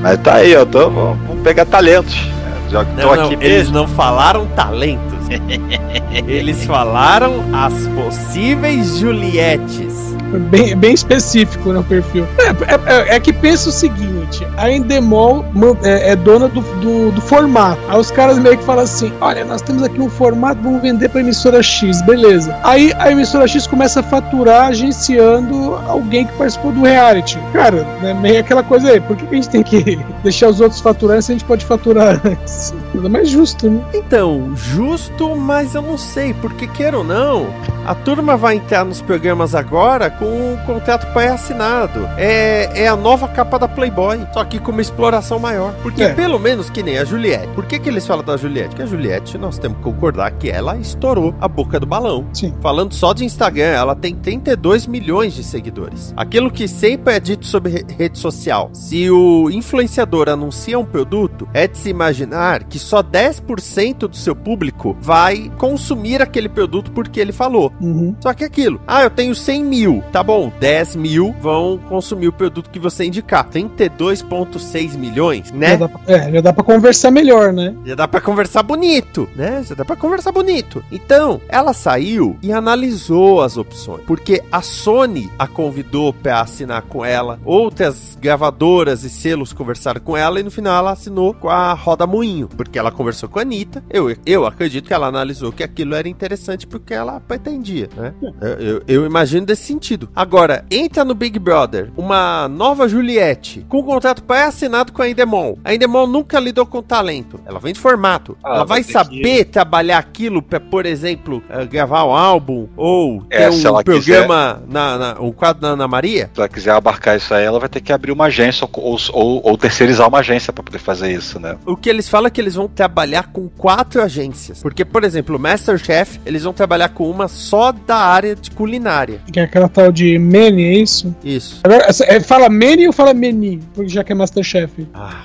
[0.00, 2.14] Mas tá aí, ó, tô, vamos pegar talentos.
[2.14, 2.52] né?
[2.70, 3.74] Já tô Não, não, aqui eles mesmo.
[3.78, 5.12] não falaram talentos.
[6.28, 10.11] eles falaram as possíveis Juliettes.
[10.38, 12.26] Bem, bem específico no perfil.
[12.38, 15.44] É, é- é- é que pensa o seguinte: a Endemol
[15.82, 17.80] é, é dona do, do, do formato.
[17.88, 21.08] Aí os caras meio que falam assim: olha, nós temos aqui um formato, vamos vender
[21.08, 22.56] pra emissora X, beleza.
[22.62, 27.38] Aí a emissora X começa a faturar agenciando alguém que participou do reality.
[27.52, 30.80] Cara, né, meio aquela coisa aí: por que, a gente tem que deixar os outros
[30.80, 32.74] faturarem se a gente pode faturar antes?
[32.94, 33.82] Nada mais justo, né?
[33.94, 37.46] Então, justo, mas eu não sei, porque queira ou não,
[37.86, 42.06] a turma vai entrar nos programas agora com um contrato pré-assinado.
[42.18, 45.72] É, é a nova capa da Playboy, só que com uma exploração maior.
[45.82, 46.12] Porque É.
[46.14, 47.48] pelo menos que nem a Juliette.
[47.54, 48.68] Por que, que eles falam da Juliette?
[48.70, 52.26] Porque a Juliette, nós temos que concordar que ela estourou a boca do balão.
[52.32, 52.54] Sim.
[52.60, 56.12] Falando só de Instagram, ela tem 32 milhões de seguidores.
[56.16, 58.70] Aquilo que sempre é dito sobre re- rede social.
[58.72, 64.34] Se o influenciador anuncia um produto, é de se imaginar que só 10% do seu
[64.34, 67.72] público vai consumir aquele produto porque ele falou.
[67.80, 68.14] Uhum.
[68.20, 72.32] Só que aquilo, ah, eu tenho 100 mil, tá bom, 10 mil vão consumir o
[72.32, 73.48] produto que você indicar.
[73.48, 75.70] 32,6 milhões, né?
[75.70, 77.74] Já dá pra, é, já dá pra conversar melhor, né?
[77.84, 79.62] Já dá pra conversar bonito, né?
[79.64, 80.82] Já dá pra conversar bonito.
[80.90, 84.02] Então, ela saiu e analisou as opções.
[84.06, 87.38] Porque a Sony a convidou pra assinar com ela.
[87.44, 92.06] Outras gravadoras e selos conversaram com ela e no final ela assinou com a Roda
[92.06, 92.48] Moinho.
[92.48, 93.82] Porque ela conversou com a Anitta.
[93.90, 98.12] Eu, eu acredito que ela analisou que aquilo era interessante porque ela pretendia, né?
[98.40, 100.08] Eu, eu- eu imagino desse sentido.
[100.14, 105.58] Agora, entra no Big Brother uma nova Juliette com um contrato pré-assinado com a Endemol.
[105.64, 107.40] A Endemol nunca lidou com talento.
[107.46, 108.36] Ela vem de formato.
[108.44, 113.48] Ah, ela vai saber trabalhar aquilo pra, por exemplo, eh, gravar um álbum ou É,
[113.48, 116.30] ter um programa, na, na- um quadro na Ana Maria?
[116.34, 119.40] Se ela quiser abarcar isso aí, ela vai ter que abrir uma agência ou, ou,
[119.44, 121.56] ou terceirizar uma agência pra poder fazer isso, né?
[121.66, 124.60] O que eles falam é que eles vão trabalhar com quatro agências.
[124.62, 129.20] Porque, por exemplo, o Masterchef, eles vão trabalhar com uma só da área de culinária.
[129.32, 131.14] Que é aquela tal de Manny, é isso?
[131.24, 131.60] Isso.
[131.64, 133.60] Agora, é, fala Manny ou fala Meni?
[133.74, 134.86] Porque já que é Masterchef.
[134.94, 135.24] Ah,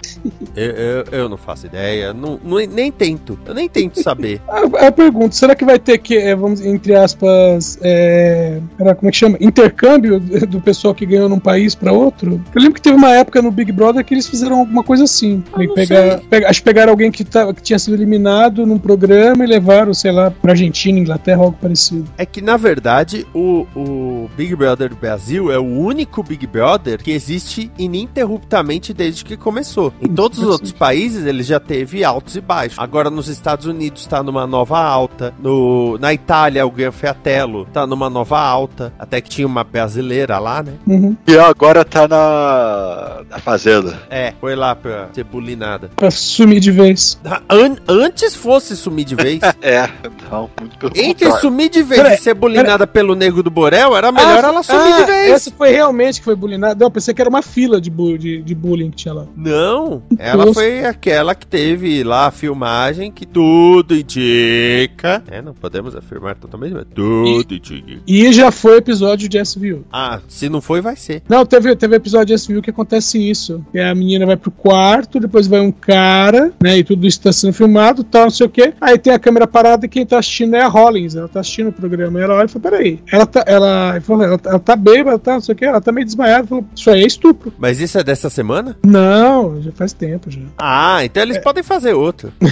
[0.56, 2.14] eu, eu, eu não faço ideia.
[2.14, 3.38] Não, não- nem tento.
[3.46, 4.42] Eu nem tento saber.
[4.50, 9.08] Ah, Eu pergunto, será que vai ter que, é, vamos, entre aspas, é, era, como
[9.10, 9.38] é que chama?
[9.40, 12.42] Intercâmbio do pessoal que ganhou num país pra outro?
[12.56, 15.44] Eu lembro que teve uma época no Big Brother que eles fizeram alguma coisa assim.
[15.54, 19.44] Ah, pegar, pega- acho que pegaram alguém que, tá- que tinha sido eliminado num programa
[19.44, 22.06] e levaram, sei lá, pra Argentina, Inglaterra, algo parecido.
[22.18, 27.02] É que, na verdade, o, o Big Brother do Brasil é o único Big Brother
[27.02, 29.94] que existe ininterruptamente desde que começou.
[30.02, 32.80] Em todos os outros países, ele já teve altos e baixos.
[32.80, 35.34] Agora, nos Estados Unidos, tá numa nova alta.
[35.42, 38.94] No, na Itália, o Gran Fratello tá numa nova alta.
[38.98, 40.74] Até que tinha uma brasileira lá, né?
[40.88, 41.16] Uhum.
[41.28, 44.00] E agora tá na, na Fazenda.
[44.10, 45.90] É, foi lá pra ser bulinada.
[45.96, 47.17] Pra sumir de vez.
[47.50, 49.40] An- antes fosse sumir de vez.
[49.62, 49.90] É,
[50.32, 51.42] não, muito pelo Entre contrário.
[51.42, 54.64] sumir de vez Peraí, e ser bulinada pelo Nego do Borel, era melhor Ah, ela
[54.64, 55.32] sumir ah, de vez.
[55.32, 56.76] Essa foi realmente que foi bullyingada.
[56.76, 59.26] Não, eu pensei que era uma fila de, bu- de, de bullying que tinha lá.
[59.36, 60.54] Não, ela Nossa.
[60.60, 65.24] foi aquela que teve lá a filmagem que tudo indica.
[65.30, 68.02] É, não podemos afirmar totalmente, mas tudo indica.
[68.08, 69.84] E já foi episódio de SVU.
[69.92, 71.22] Ah, se não foi, vai ser.
[71.28, 73.64] Não, teve, teve episódio de SVU que acontece isso.
[73.72, 76.78] Que a menina vai pro quarto, depois vai um cara, né?
[76.78, 78.74] E tudo isso tá sendo filmado, tal, não sei o quê.
[78.80, 81.16] Aí tem a câmera parada e quem tá assistindo é a Rollins.
[81.16, 82.20] Ela tá assistindo o programa.
[82.20, 85.34] E ela olha e fala: peraí, ela tá, ela, ela, tá- ela tá bêbada, tá,
[85.34, 85.66] não sei o quê.
[85.66, 86.48] Ela tá meio desmaiada.
[86.48, 87.54] Falou, isso aí é estupro.
[87.58, 88.78] Mas isso é dessa semana?
[88.86, 90.42] Não, já faz tempo já.
[90.58, 92.32] Ah, então eles podem fazer outro.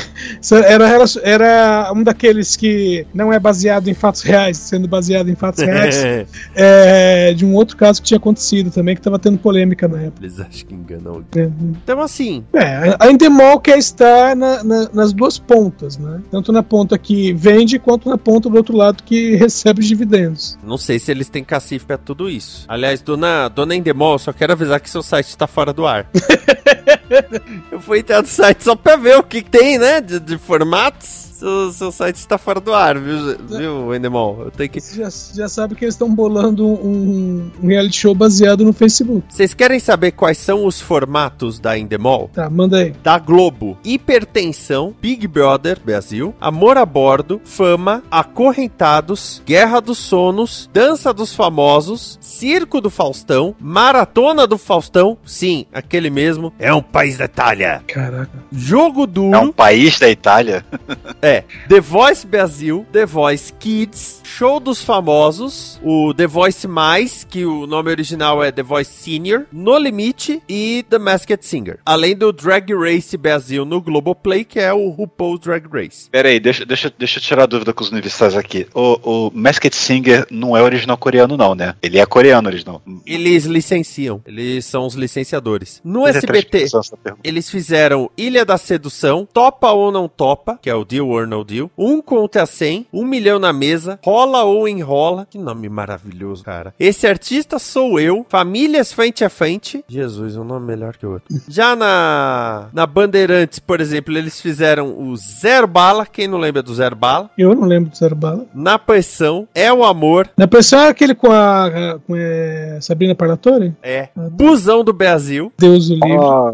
[0.67, 5.35] Era, relacion- era um daqueles que não é baseado em fatos reais, sendo baseado em
[5.35, 6.03] fatos reais.
[6.55, 10.21] é, de um outro caso que tinha acontecido também, que tava tendo polêmica na época.
[10.21, 11.43] eles acham que enganam alguém.
[11.43, 11.49] É,
[11.83, 16.21] Então, assim, É, a Endemol quer estar na- na- nas duas pontas, né?
[16.29, 20.57] Tanto na ponta que vende, quanto na ponta do outro lado que recebe os dividendos.
[20.63, 22.65] não sei se eles têm cacife pra tudo isso.
[22.67, 26.07] Aliás, dona, dona Endemol, só quero avisar que seu site tá fora do ar.
[27.71, 30.01] Eu fui entrar no site só pra ver o que tem, né?
[30.01, 31.24] De, de formatos.
[31.35, 34.43] Seu, seu site está fora do ar, viu, viu Endemol?
[34.45, 34.79] Eu tenho que.
[34.79, 39.25] Você já, já sabe que eles estão bolando um, um reality show baseado no Facebook.
[39.27, 42.29] Vocês querem saber quais são os formatos da Endemol?
[42.33, 42.93] Tá, manda aí.
[43.03, 51.13] Da Globo, Hipertensão, Big Brother Brasil, Amor a Bordo, Fama, Acorrentados, Guerra dos Sonos, Dança
[51.13, 57.25] dos Famosos, Circo do Faustão, Maratona do Faustão, sim, aquele mesmo, é um país da
[57.25, 57.83] Itália.
[57.87, 58.31] Caraca.
[58.53, 60.65] Jogo Duro, É um país da Itália?
[61.25, 67.43] é, The Voice Brasil, The Voice Kids, Show dos Famosos, o The Voice Mais, que
[67.43, 71.79] o nome original é The Voice Senior, No Limite e The Masked Singer.
[71.83, 76.09] Além do Drag Race Brasil no Globoplay, que é o RuPaul's Drag Race.
[76.11, 78.67] Pera aí, deixa, deixa, deixa eu tirar a dúvida com os universitários aqui.
[78.73, 81.73] O, o Masked Singer não é original coreano, não, né?
[81.81, 82.83] Ele é coreano original.
[83.05, 85.81] Eles licenciam, eles são os licenciadores.
[85.83, 87.17] No Mas é SBT, pergunta.
[87.23, 91.43] Eles fizeram Ilha da Sedução, Topa ou Não Topa, que é o Deal or No
[91.43, 96.73] Deal, Um contra 100, Um milhão na mesa, Rola ou Enrola, que nome maravilhoso, cara.
[96.79, 101.27] Esse artista sou eu, Famílias Frente a Frente, Jesus, um nome melhor que o outro.
[101.47, 106.73] Já na, na Bandeirantes, por exemplo, eles fizeram o Zero Bala, quem não lembra do
[106.73, 107.29] Zero Bala?
[107.37, 108.45] Eu não lembro do Zero Bala.
[108.53, 113.73] Na Pressão, É o Amor, Na pressão é aquele com a, com a Sabrina Parlatore?
[113.81, 116.13] é Busão do Brasil, Deus o livre.
[116.17, 116.51] Ah,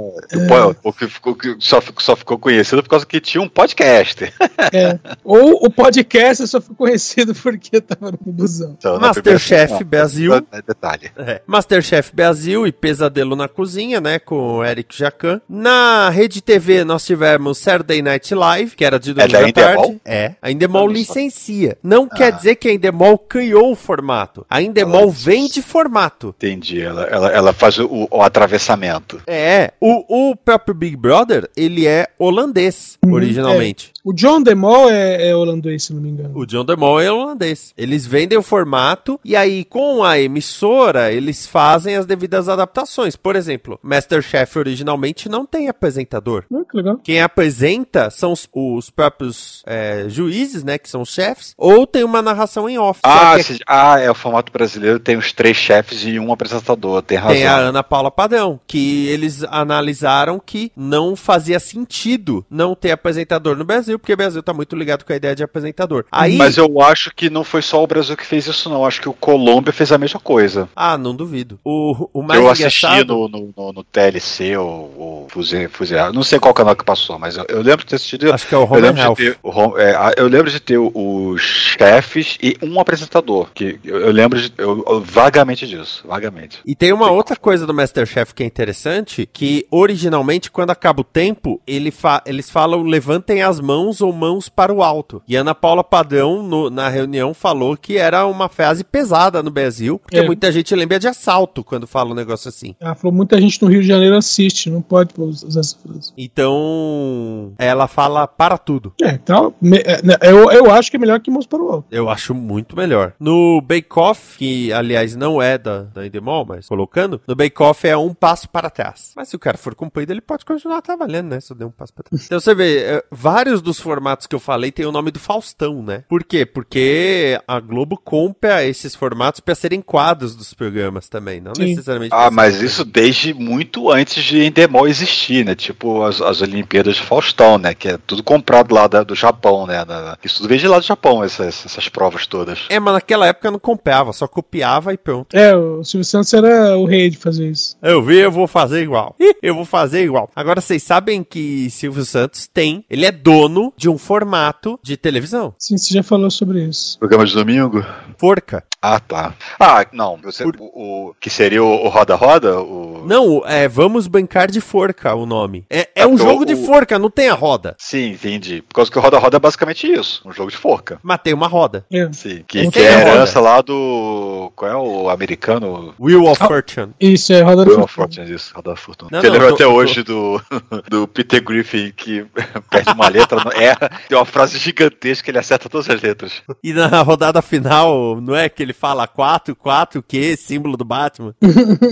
[0.47, 3.47] pô, o que ficou, que só, ficou- só ficou conhecido por causa que tinha um
[3.49, 4.31] podcast.
[4.73, 4.99] É.
[5.23, 8.75] Ou o podcast só ficou conhecido porque tava no busão.
[8.77, 10.33] Então, Masterchef Brasil.
[10.35, 11.11] é detalhe.
[11.17, 11.41] É.
[11.47, 14.19] Masterchef Brasil e Pesadelo na Cozinha, né?
[14.19, 15.41] Com o Eric Jacan.
[15.47, 19.71] Na Rede TV nós tivemos Saturday Night Live, que era de domingo da à tarde.
[19.81, 20.01] Endemol?
[20.05, 20.35] É.
[20.41, 20.93] A Endemol só.
[20.93, 21.77] licencia.
[21.83, 24.45] Não quer dizer que a Endemol criou o formato.
[24.49, 26.35] A Endemol Ela- vende formato.
[26.37, 26.81] Entendi.
[26.81, 29.21] Ela, ela, ela faz o, o atravessamento.
[29.27, 29.71] É.
[29.79, 33.90] O, o próprio Big Brother, ele é holandês, Uhum, originalmente.
[34.03, 36.31] O John DeMol é, é holandês, se não me engano.
[36.35, 37.73] O John DeMol é holandês.
[37.77, 43.15] Eles vendem o formato e aí com a emissora eles fazem as devidas adaptações.
[43.15, 46.45] Por exemplo, Masterchef originalmente não tem apresentador.
[46.53, 46.97] Ah, que legal.
[47.03, 52.03] Quem apresenta são os, os próprios é, juízes, né, que são os chefes, ou tem
[52.03, 52.99] uma narração em off.
[53.03, 57.01] Ah, que se- ah, é o formato brasileiro, tem os três chefes e um apresentador,
[57.01, 57.35] tem razão.
[57.35, 63.55] tem a Ana Paula Padrão, que eles analisaram que não fazia sentido não ter apresentador
[63.55, 66.05] no Brasil, porque o Brasil tá muito ligado com a ideia de apresentador.
[66.11, 68.85] Aí, Mas eu acho que não foi só o Brasil que fez isso, não.
[68.85, 70.69] Acho que o Colômbia fez a mesma coisa.
[70.75, 71.59] ah, não duvido.
[71.63, 73.13] O, o mais eu assisti engraçado...
[73.13, 77.17] no, no, no, no TLC ou, ou Fuze, Fuze, não sei qual canal que passou,
[77.19, 78.31] mas eu, eu lembro de ter assistido.
[78.33, 79.15] Acho que é o Eu Home lembro, Health.
[79.15, 83.49] de ter, o é, eu lembro de ter os chefes e um apresentador.
[83.53, 86.03] Que eu, eu lembro de, eu- eu- vagamente disso.
[86.07, 86.59] Vagamente.
[86.65, 91.03] E tem uma outra coisa do Masterchef que é interessante, que originalmente, quando acaba o
[91.03, 95.21] tempo, ele fa- eles falam levantem as mãos ou mãos para o alto.
[95.27, 99.97] E Ana Paula Padrão, no- na reunião, falou que era uma frase pesada no Brasil,
[99.99, 100.25] porque É.
[100.25, 102.75] muita gente lembra de assalto quando fala um negócio assim.
[102.79, 106.11] Ela falou, muita gente no Rio de Janeiro assiste, não pode usar essa frase.
[106.17, 108.93] Então, ela fala para tudo.
[109.01, 111.87] É, então, é, né, eu, eu acho que é melhor que Mãos para o Alto.
[111.91, 113.13] Eu acho muito melhor.
[113.19, 117.87] No Bake Off, que aliás não é da, da Endemol, mas colocando, no Bake Off
[117.87, 119.13] é um passo para trás.
[119.15, 121.39] Mas se o cara for cumprido, ele pode continuar trabalhando, né?
[121.39, 122.25] Se eu der um passo para trás.
[122.25, 125.81] Então você vê, é, vários dos formatos que eu falei tem o nome do Faustão,
[125.83, 126.03] né?
[126.07, 126.45] Por quê?
[126.45, 131.65] Porque a Globo compra esses formatos para serem quadros dos programas também, não Sim.
[131.69, 132.13] necessariamente.
[132.13, 135.55] Ah, mas isso desde muito antes de Endemol existir, né?
[135.55, 137.73] Tipo as, as Olimpíadas de Faustão, né?
[137.73, 139.75] Que é tudo comprado lá da- do Japão, né?
[140.23, 142.59] Isso tudo veio de lá do Japão, essas, essas provas todas.
[142.69, 145.35] É, mas naquela época eu não comprava, só copiava e pronto.
[145.35, 147.77] É, o Silvio Santos era o rei de fazer isso.
[147.81, 149.15] Eu vi, eu vou fazer igual.
[149.19, 150.29] Ih, eu vou fazer igual.
[150.35, 155.53] Agora vocês sabem que Silvio Santos tem, ele é dono de um formato de televisão.
[155.59, 156.97] Sim, você já falou sobre isso.
[156.99, 157.85] Programa de domingo?
[158.17, 158.63] Forca.
[158.81, 159.33] Ah, tá.
[159.59, 160.17] Ah, não.
[160.23, 162.59] Você, o, o- que seria o o Roda Roda?
[162.61, 163.03] O...
[163.05, 165.65] Não, é Vamos Bancar de Forca o nome.
[165.69, 167.75] É, é É um jogo o- de forca, não tem a roda.
[167.77, 168.61] Sim, entendi.
[168.63, 170.21] Por causa que o Roda Roda é basicamente isso.
[170.25, 170.99] Um jogo de forca.
[171.03, 171.85] Mas tem uma roda.
[171.91, 172.09] É.
[172.11, 172.43] Sim.
[172.47, 174.51] Que, que é herança lá do.
[174.55, 175.93] Qual é o americano?
[175.99, 176.47] Wheel of Ah.
[176.47, 176.93] Fortune.
[176.99, 179.09] Isso, é Roda Wheel do of Fortune, isso, Roda da Fortuna.
[179.11, 180.41] Não, Você não, lembra tô- até tô- hoje do,
[180.89, 182.25] do Peter Griffin que
[182.69, 186.41] perde uma letra, não erra, tem uma frase gigantesca, ele acerta todas as letras.
[186.63, 191.35] E na rodada final, não é que ele fala 4, 4, que símbolo do Batman?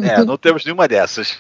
[0.04, 1.40] É, não temos nenhuma dessas.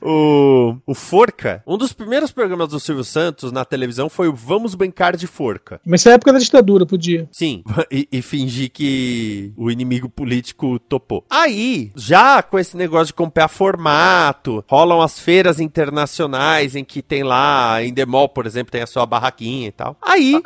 [0.00, 4.74] O, o Forca, um dos primeiros programas do Silvio Santos na televisão foi o Vamos
[4.74, 5.80] Bancar de Forca.
[5.84, 7.28] Mas essa é a época da ditadura, podia.
[7.30, 11.24] Sim, e, e fingir que o inimigo político topou.
[11.28, 17.22] Aí, já com esse negócio de comprar formato, rolam as feiras internacionais em que tem
[17.22, 19.04] lá, a Endemol, por exemplo, tem a sua
[19.38, 19.96] barraquinha e tal.
[20.02, 20.40] Aí,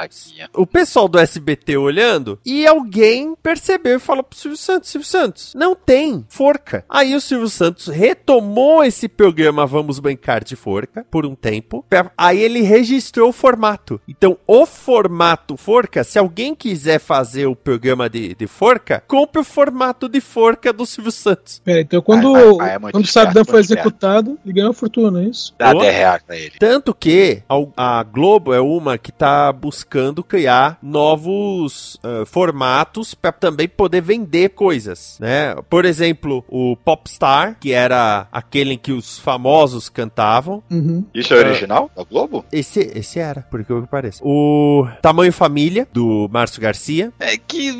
[0.54, 5.54] o pessoal do SBT olhando e alguém percebeu e falou pro Silvio Santos: Silvio Santos,
[5.54, 6.84] não tem forca.
[6.88, 11.84] Aí o Silvio Santos retomou esse programa Vamos Bancar de Forca por um tempo.
[12.16, 14.00] Aí ele registrou o formato.
[14.06, 19.44] Então, o formato forca, se alguém quiser fazer o programa de, de forca, compre o
[19.44, 21.60] formato de forca do Silvio Santos.
[21.64, 25.22] Pera, então quando, Ai, ai, ai, é quando o Saddam foi executado, ele ganhou fortuna,
[25.22, 25.54] é isso?
[25.58, 25.84] Dá Boa.
[25.84, 26.52] 10 reais pra ele.
[26.58, 33.32] Tanto que a, a Globo é uma que tá buscando criar novos ah, formatos para
[33.32, 35.54] também poder vender coisas, né?
[35.68, 40.62] Por exemplo, o Popstar, que era aquele em que os famosos cantavam.
[40.70, 41.04] Uhum.
[41.14, 42.44] Isso é original da Globo?
[42.52, 44.20] Esse, esse era, por que eu pareça.
[44.24, 47.12] O Tamanho Família, do Márcio Garcia.
[47.18, 47.72] É que.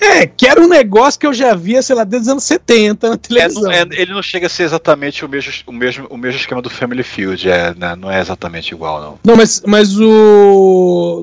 [0.00, 3.08] É, que era um negócio que eu já via, sei lá, desde os anos 70
[3.08, 3.62] na É, televisão.
[3.64, 6.60] não- é- ele não chega a ser exatamente o mesmo, o mesmo, o mesmo esquema
[6.62, 9.18] do Family Field, é, né, não é exatamente igual, não.
[9.24, 10.04] Não, mas, mas o.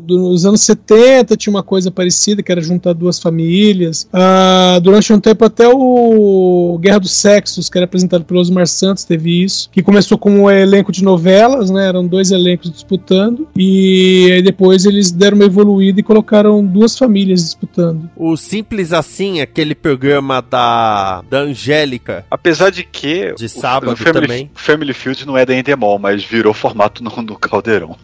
[0.05, 4.07] do- Nos anos 70 tinha uma coisa parecida, que era juntar duas famílias.
[4.13, 9.03] Ah, durante um tempo, até o Guerra dos Sexos, que era apresentado pelo Osmar Santos,
[9.03, 9.69] teve isso.
[9.71, 11.87] Que começou com um elenco de novelas, né?
[11.87, 13.47] Eram dois elencos disputando.
[13.55, 18.09] E aí depois eles deram uma evoluída e colocaram duas famílias disputando.
[18.15, 22.25] O Simples Assim, aquele programa da, da Angélica.
[22.29, 24.51] Apesar de que De o- sábado o Family, também.
[24.53, 27.95] Family Field não é da Endemol, mas virou formato no, no Caldeirão.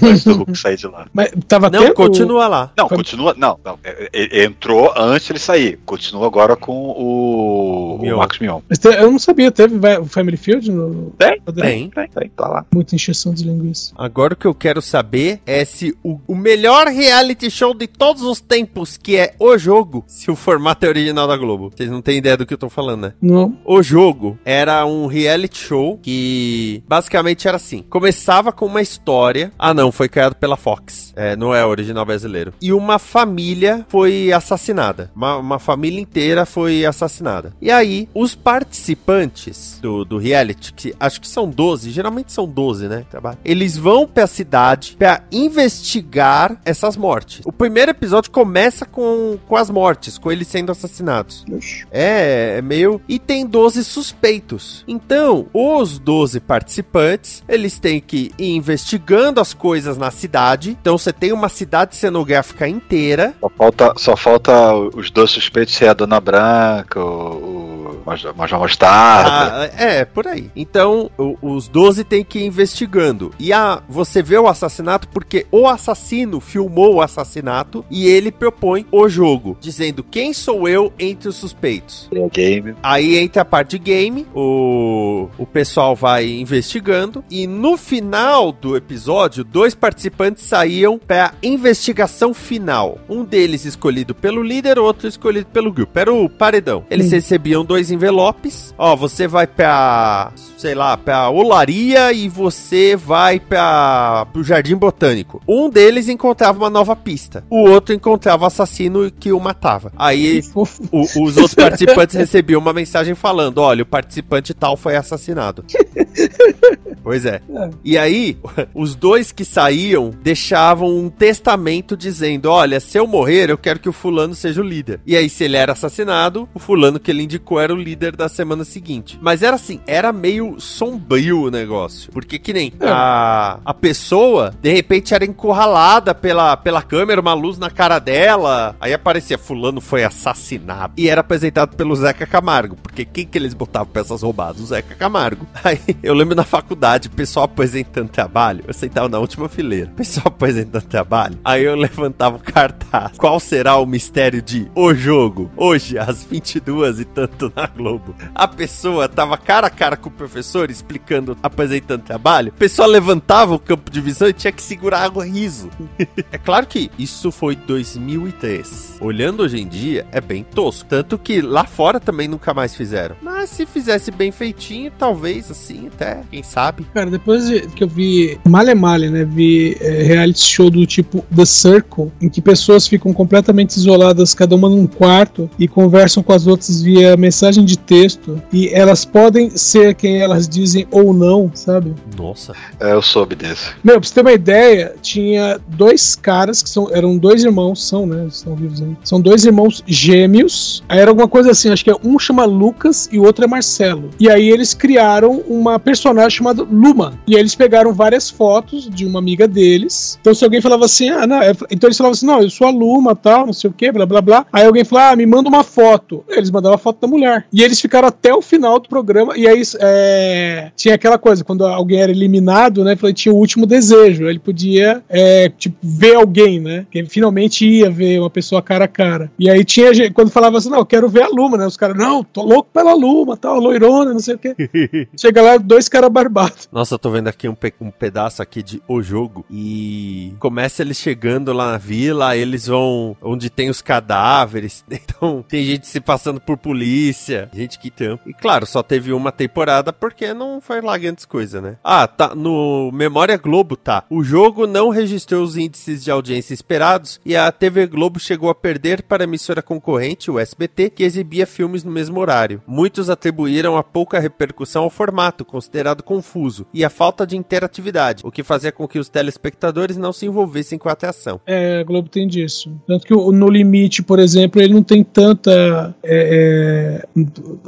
[0.00, 1.06] mas antes do Hulk sair de lá.
[1.12, 2.72] Mas tava Não, tendo- continua lá.
[2.76, 3.34] Não, Foi- continua.
[3.36, 3.78] Não, não.
[3.84, 5.78] é- é- Entrou antes ele sair.
[5.84, 8.16] Continua agora com o, o Mion.
[8.18, 8.60] Marcos Mion.
[8.68, 11.12] Mas te- eu não sabia, teve Family Field no.
[11.18, 11.90] Tem, Tem.
[11.90, 12.64] Tem, tem, tá lá.
[12.72, 13.92] Muita encheção de linguiça.
[13.96, 18.22] Agora o que eu quero saber é se o, o melhor reality show de todos
[18.22, 21.70] os tempos, que é o jogo, se o formato é original da Globo.
[21.74, 23.12] Vocês não têm ideia do que eu tô falando, né?
[23.20, 23.56] Não.
[23.64, 29.52] O jogo era um reality show que basicamente era assim: começava com uma história.
[29.58, 31.12] Ah, não, foi criado pela Fox.
[31.16, 32.54] É, não é original brasileiro.
[32.62, 35.10] E uma família foi assassinada.
[35.14, 37.52] Uma, uma família inteira foi assassinada.
[37.60, 42.86] E aí, os participantes do, do reality, que acho que são 12, geralmente são 12,
[42.86, 43.04] né?
[43.44, 47.40] Eles vão pra cidade pra investigar essas mortes.
[47.44, 51.44] O primeiro episódio começa com, com as mortes, com eles sendo assassinados.
[51.90, 53.00] É, é meio.
[53.08, 54.84] E tem 12 suspeitos.
[54.86, 60.70] Então, os 12 participantes, eles têm que ir investigando as coisas na cidade.
[60.80, 63.34] Então, você tem uma cidade cenográfica inteira.
[63.40, 68.02] Só falta, só falta os dois suspeitos ser a Dona Branca, o, o
[68.36, 69.70] Major Mostarda.
[69.76, 70.50] Ah, é, por aí.
[70.54, 73.32] Então, o- os 12 têm que ir investigando.
[73.38, 78.86] E a, você vê o assassinato porque o assassino filmou o assassinato e ele propõe
[78.90, 82.08] o jogo, dizendo quem sou eu entre os suspeitos.
[82.12, 82.74] A game.
[82.82, 88.76] Aí entra a parte de game, o, o pessoal vai investigando e no final do
[88.76, 89.93] episódio, dois participantes
[90.40, 92.98] saíam para investigação final.
[93.08, 95.98] Um deles escolhido pelo líder, outro escolhido pelo grupo.
[95.98, 96.84] Era o paredão.
[96.90, 97.10] Eles Hum.
[97.16, 98.74] recebiam dois envelopes.
[98.78, 105.40] Ó, você vai pra, sei lá, pra olaria e você vai para pro jardim botânico.
[105.48, 107.44] Um deles encontrava uma nova pista.
[107.50, 109.92] O outro encontrava o assassino que o matava.
[109.96, 115.64] Aí o- os outros participantes recebiam uma mensagem falando: olha, o participante tal foi assassinado.
[117.02, 117.40] pois é.
[117.54, 117.70] É.
[117.84, 118.36] E aí,
[118.74, 119.44] os dois que
[119.84, 124.60] saíam deixavam um testamento dizendo: olha, se eu morrer, eu quero que o fulano seja
[124.60, 125.00] o líder.
[125.06, 128.28] E aí, se ele era assassinado, o fulano que ele indicou era o líder da
[128.28, 129.18] semana seguinte.
[129.20, 132.10] Mas era assim, era meio sombrio o negócio.
[132.12, 132.88] Porque que nem É.
[132.88, 138.74] a, a pessoa, de repente, era encurralada pela, pela câmera, uma luz na cara dela.
[138.80, 140.94] Aí aparecia, fulano foi assassinado.
[140.96, 142.76] E era apresentado pelo Zeca Camargo.
[142.82, 144.60] Porque quem que eles botavam pra essas roubadas?
[144.62, 145.46] O Zeca Camargo.
[145.62, 148.64] Aí eu lembro na faculdade, o pessoal apresentando trabalho.
[148.66, 149.73] Eu sentava na última fileira.
[149.82, 151.38] O pessoal apresentando trabalho.
[151.44, 153.12] Aí eu levantava o cartaz.
[153.18, 155.50] Qual será o mistério de O Jogo?
[155.56, 158.14] Hoje, às 22 e tanto na Globo.
[158.34, 162.50] A pessoa tava cara a cara com o professor explicando, apresentando trabalho.
[162.50, 165.68] O pessoal levantava o campo de visão e tinha que segurar o riso.
[166.32, 168.98] É claro que isso foi 2003.
[169.00, 170.88] Olhando hoje em dia, é bem tosco.
[170.88, 173.16] Tanto que lá fora também nunca mais fizeram.
[173.22, 176.84] Mas se fizesse bem feitinho, talvez assim, até, quem sabe.
[176.92, 179.24] Cara, depois de- que eu vi Male Male, né?
[179.24, 184.54] Vi é, reality show do tipo The Circle, em que pessoas ficam completamente isoladas, cada
[184.54, 188.40] uma num quarto, e conversam com as outras via mensagem de texto.
[188.52, 191.94] E elas podem ser quem elas dizem ou não, sabe?
[192.16, 192.52] Nossa.
[192.80, 193.70] É, eu soube desse.
[193.82, 198.06] Meu, pra você ter uma ideia, tinha dois caras que são, eram dois irmãos, são,
[198.06, 198.22] né?
[198.22, 198.96] eles Estão vivos ainda.
[199.02, 200.82] São dois irmãos gêmeos.
[200.88, 203.48] Aí era alguma coisa assim, acho que é um chama Lucas e o outro é
[203.48, 204.10] Marcelo.
[204.18, 207.18] E aí eles criaram uma personagem chamada Luma.
[207.26, 210.18] E aí eles pegaram várias fotos de uma amiga deles.
[210.20, 212.66] Então se alguém falava assim, ah, não, é- então eles falavam assim, não, eu sou
[212.66, 214.46] a Luma, tal, não sei o que, blá blá blá.
[214.52, 216.24] Aí alguém falou, ah, me manda uma foto.
[216.28, 217.46] Eles mandavam a foto da mulher.
[217.52, 219.36] E eles ficaram até o final do programa.
[219.36, 222.96] E aí é, tinha aquela coisa, quando alguém era eliminado, né?
[222.96, 224.28] Falei, tinha o último desejo.
[224.28, 226.86] Ele podia, é, tipo, ver alguém, né?
[226.90, 229.30] Que ele finalmente ia ver uma pessoa cara a cara.
[229.38, 231.66] E aí tinha gente, quando falava assim, não, eu quero ver a Luma, né?
[231.66, 234.54] Os caras, não, tô louco pela Luma, tal, loirona, não sei o quê.
[235.18, 236.68] Chega lá, dois caras barbados.
[236.72, 240.82] Nossa, eu tô vendo aqui um, pe- um pedaço aqui de O Jogo e começa
[240.82, 246.00] eles chegando lá na vila, eles vão onde tem os cadáveres, então tem gente se
[246.00, 248.22] passando por polícia, gente que tampa.
[248.28, 251.76] E claro, só teve uma temporada porque não foi lá grandes coisas, né?
[251.82, 254.04] Ah, tá, no Memória Globo tá.
[254.10, 258.54] O jogo não registrou os índices de audiência esperados e a TV Globo chegou a
[258.54, 262.62] perder para a emissora concorrente, o SBT, que exibia filmes no mesmo horário.
[262.66, 268.30] Muitos atribuíram a pouca repercussão ao formato, considerado confuso, e a falta de interatividade, o
[268.30, 271.40] que fazia com que os telespectadores não se envolvessem com a atração.
[271.46, 272.70] É, a Globo tem disso.
[272.86, 277.00] Tanto que o No Limite, por exemplo, ele não tem tanta é,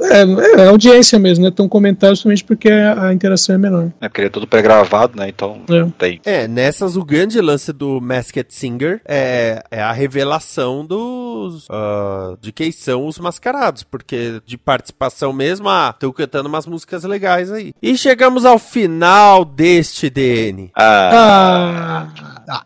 [0.01, 1.51] é, é, é audiência mesmo, né?
[1.51, 3.91] Tão comentário justamente porque a interação é menor.
[3.99, 5.27] É porque ele é tudo pré-gravado, né?
[5.29, 5.79] Então É.
[5.79, 6.21] não tem.
[6.25, 12.51] É, nessas o grande lance do Masked Singer é, é a revelação dos ah, de
[12.51, 17.73] quem são os mascarados, porque de participação mesmo, ah, estão cantando umas músicas legais aí.
[17.81, 20.69] E chegamos ao final deste DN.
[20.75, 21.46] Ah, Ah,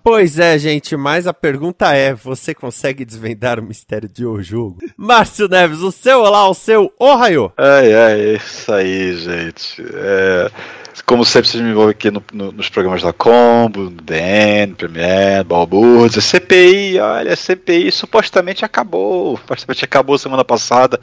[0.03, 4.77] Pois é, gente, mas a pergunta é: você consegue desvendar o mistério de o jogo?
[4.95, 7.51] Márcio Neves, o seu olá, o seu Ohio.
[7.57, 9.83] ai, ai, isso aí, gente.
[9.93, 10.51] É,
[11.05, 15.43] como sempre, vocês me envolvem aqui no- no- nos programas da Combo, no DN, Premiere,
[15.43, 19.37] Balbúrdia, CPI, olha, CPI supostamente acabou.
[19.37, 20.99] Supostamente acabou semana passada,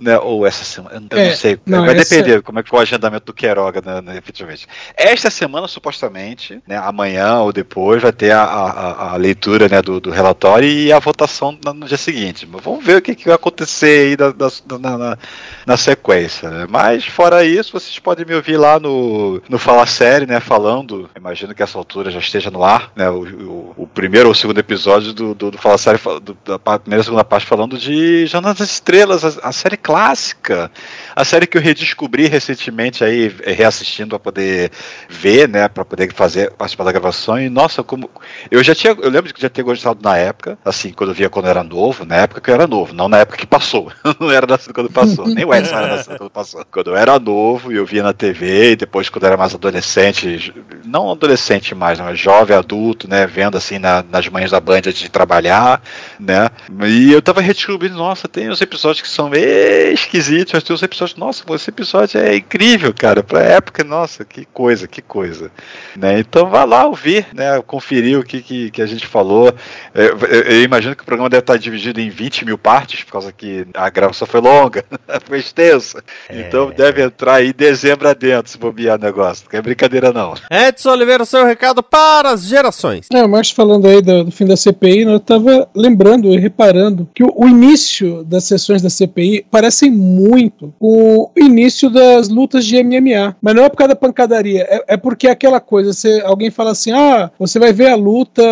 [0.00, 0.18] né?
[0.18, 1.58] Ou essa semana, eu É, não sei.
[1.66, 4.66] não, vai essa- depender como é que foi o agendamento do Queiroga, né, né, efetivamente.
[4.96, 10.00] Esta semana, supostamente, né, amanhã ou depois, vai ter a, a- a leitura né, do,
[10.00, 12.46] do relatório e a votação no, no dia seguinte.
[12.50, 15.18] Mas vamos ver o que, que vai acontecer aí da- da- na, na-
[15.66, 16.50] na sequência.
[16.50, 16.66] né?
[16.68, 21.54] Mas, fora isso, vocês podem me ouvir lá no, no Fala Série, né, falando, imagino
[21.54, 25.12] que essa altura já esteja no ar, né, o, o- o primeiro ou segundo episódio
[25.12, 28.70] do, do, do Fala Série, do- da primeira e segunda parte, falando de Jornada das
[28.70, 30.70] Estrelas, a, a série clássica,
[31.14, 34.70] a série que eu redescobri recentemente aí, eh, reassistindo para poder
[35.08, 38.10] ver, né, para poder fazer, participar da gravação, e nossa, como,
[38.50, 41.28] eu já tinha, eu lembro de já ter gostado na época, assim, quando eu via
[41.30, 43.92] quando eu era novo, na época que eu era novo, não na época que passou,
[44.18, 46.64] não era nascido quando passou, nem o Edson era nascido quando passou.
[46.70, 49.54] Quando eu era novo e eu via na TV, e depois quando eu era mais
[49.54, 50.52] adolescente,
[50.84, 55.08] não adolescente mais, mas jovem, adulto, né, vendo assim na- nas manhãs da Band de
[55.10, 55.82] trabalhar,
[56.18, 56.48] né,
[56.86, 60.82] e eu tava redescobrindo, nossa, tem uns episódios que são meio esquisitos, mas tem uns
[60.82, 65.50] episódios, nossa, esse episódio é incrível, cara, pra época, nossa, que coisa, que coisa,
[65.96, 69.54] né, então vá lá ouvir, né, conferir o que, que, que a gente falou,
[69.94, 73.12] eu, eu- eu imagino que o programa deve estar dividido em 20 mil partes, por
[73.12, 74.84] causa que a gravação foi longa,
[75.26, 80.12] foi extensa, então deve entrar aí dezembro adentro, se bobear o negócio, não é brincadeira
[80.12, 80.34] não.
[80.50, 83.06] Edson Oliveira, o seu recado para as gerações.
[83.12, 86.38] É, o Márcio falando aí do, do fim da CPI, né, eu tava lembrando e
[86.38, 92.28] reparando que o, o início das sessões da CPI parecem muito com o início das
[92.28, 93.36] lutas de MMA.
[93.40, 96.50] Mas não é por causa da pancadaria, é, é porque é aquela coisa, você, alguém
[96.50, 98.42] fala assim, ah, você vai ver a luta,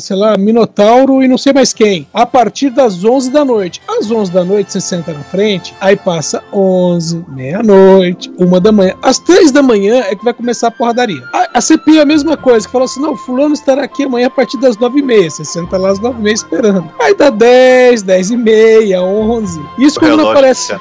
[0.00, 3.80] sei lá, Minotauro e não sei mais quem, a partir das 11 da noite.
[3.88, 8.94] Às 11 da noite você senta na frente, aí passa 11, meia-noite, uma da manhã.
[9.02, 11.22] Às 3 da manhã é que vai começar a porradaria.
[11.54, 14.30] A, CPI é a mesma coisa, que fala assim, não, fulano estará aqui amanhã a
[14.30, 15.30] partir das 9 e meia.
[15.30, 16.90] Você senta lá às 9 e meia esperando.
[17.00, 19.60] Aí dá 10, 10 e meia, 11.
[19.78, 20.72] Isso quando não aparece...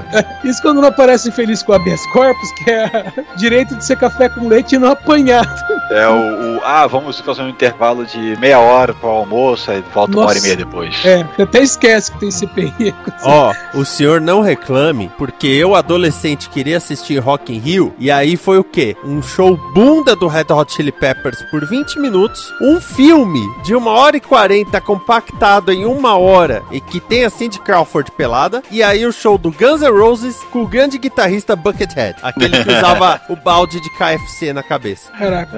[0.44, 4.48] Isso quando não aparece feliz com habeas corpus, que é direito de ser café com
[4.48, 5.44] leite e não apanhar.
[5.90, 9.82] É o, o- ah, vamos fazer um intervalo de meia hora para o almoço, aí
[9.92, 10.46] volta uma hora e Nossa.
[10.46, 10.94] meia depois.
[11.04, 12.94] É, até esquece que tem CPI.
[13.24, 18.36] Ó, o senhor não reclame, porque eu, adolescente, queria assistir Rock in Rio, e aí
[18.36, 18.96] foi o quê?
[19.04, 23.86] Um show bunda do Red Hot Chili Peppers por 20 minutos, um filme de 1
[23.86, 28.82] hora e 40 compactado em uma hora, e que tem a Cindy Crawford pelada, e
[28.82, 33.20] aí o show do Guns N' Roses com o grande guitarrista Buckethead, aquele que usava
[33.28, 35.10] o balde de KFC na cabeça.
[35.18, 35.50] Caraca.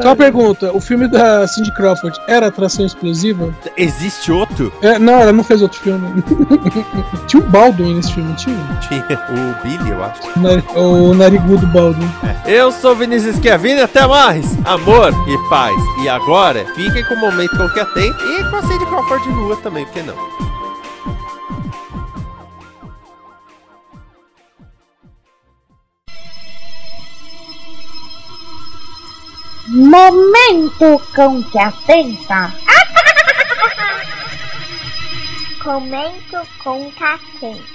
[0.00, 3.52] Só uma pergunta: o filme da Cindy Crawford era atração explosiva?
[3.76, 4.72] Existe outro?
[4.80, 6.22] É, não, ela não fez outro filme.
[7.26, 8.56] tinha o Baldwin nesse filme, tinha?
[8.88, 10.20] Tinha o Billy, eu acho.
[10.36, 12.08] O nari- O narigudo Baldwin.
[12.46, 14.46] Eu sou Vinícius Schiavini, até mais!
[14.66, 15.74] Amor e paz.
[16.02, 19.84] E agora, fiquem com o momento qualquer tem e com a Cindy Crawford nua também,
[19.84, 20.16] porque não?
[29.68, 32.52] Momento cão que atenta.
[35.62, 37.74] Comento com catenta.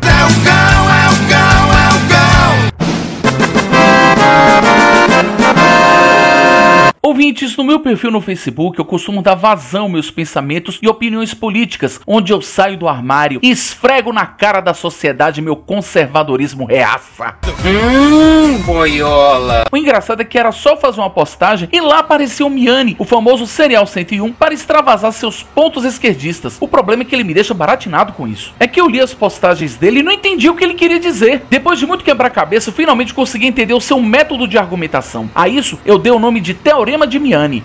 [7.31, 11.33] Ouvintes no meu perfil no Facebook eu costumo dar vazão aos meus pensamentos e opiniões
[11.33, 17.37] políticas, onde eu saio do armário e esfrego na cara da sociedade meu conservadorismo reaça.
[17.63, 19.63] Hum, boiola.
[19.71, 23.05] O engraçado é que era só fazer uma postagem e lá apareceu o Miani, o
[23.05, 26.57] famoso Serial 101, para extravasar seus pontos esquerdistas.
[26.59, 28.53] O problema é que ele me deixa baratinado com isso.
[28.59, 31.43] É que eu li as postagens dele e não entendi o que ele queria dizer.
[31.49, 35.31] Depois de muito quebrar-cabeça, eu finalmente consegui entender o seu método de argumentação.
[35.33, 37.63] A isso eu dei o nome de Teorema de Miani.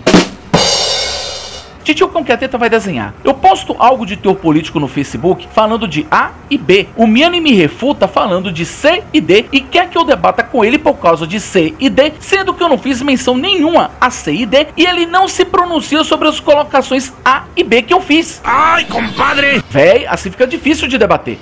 [1.87, 3.13] Titio Conqueteta vai desenhar.
[3.23, 6.89] Eu posto algo de teor político no Facebook falando de A e B.
[6.97, 10.65] O Miani me refuta falando de C e D e quer que eu debata com
[10.65, 14.09] ele por causa de C e D, sendo que eu não fiz menção nenhuma a
[14.09, 17.93] C e D e ele não se pronuncia sobre as colocações A e B que
[17.93, 18.41] eu fiz.
[18.43, 19.63] Ai, compadre!
[19.69, 21.39] Véi, assim fica difícil de debater.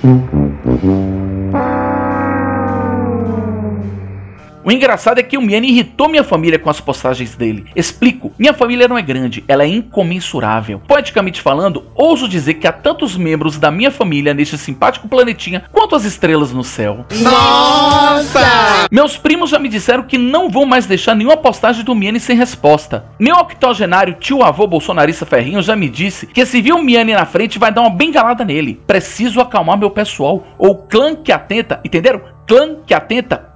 [4.66, 7.68] O engraçado é que o Miani irritou minha família com as postagens dele.
[7.76, 10.82] Explico, minha família não é grande, ela é incomensurável.
[10.88, 15.96] Poeticamente falando, ouso dizer que há tantos membros da minha família neste simpático planetinha quanto
[15.96, 17.06] as estrelas no céu.
[17.22, 18.88] Nossa!
[18.90, 22.36] Meus primos já me disseram que não vão mais deixar nenhuma postagem do Miani sem
[22.36, 23.06] resposta.
[23.20, 27.60] Meu octogenário tio-avô bolsonarista Ferrinho já me disse que se vir o Miani na frente
[27.60, 28.82] vai dar uma bengalada nele.
[28.88, 32.20] Preciso acalmar meu pessoal, ou clã que atenta, entenderam?
[32.48, 33.54] Clã que atenta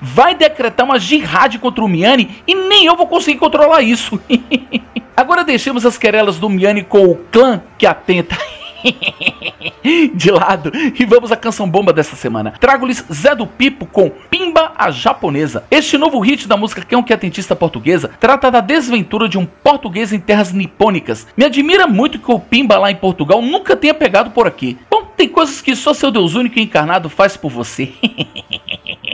[0.00, 4.20] vai decretar uma jihad contra o Miani e nem eu vou conseguir controlar isso.
[5.16, 8.36] Agora deixemos as querelas do Miani com o clã que atenta.
[10.14, 12.52] de lado e vamos à canção bomba dessa semana.
[12.58, 15.64] Trago-lhes Zé do Pipo com Pimba a Japonesa.
[15.70, 19.46] Este novo hit da música Quem é um Quatentista Portuguesa trata da desventura de um
[19.46, 21.26] português em terras nipônicas.
[21.36, 24.78] Me admira muito que o Pimba lá em Portugal nunca tenha pegado por aqui.
[24.90, 27.92] Bom, tem coisas que só seu Deus único e encarnado faz por você.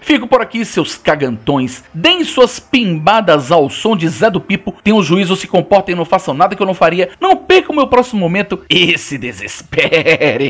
[0.00, 1.84] Fico por aqui, seus cagantões.
[1.92, 4.74] Deem suas pimbadas ao som de Zé do Pipo.
[4.82, 7.10] Tenham juízo, se comportem, não façam nada que eu não faria.
[7.20, 10.40] Não percam meu próximo momento e se desespere.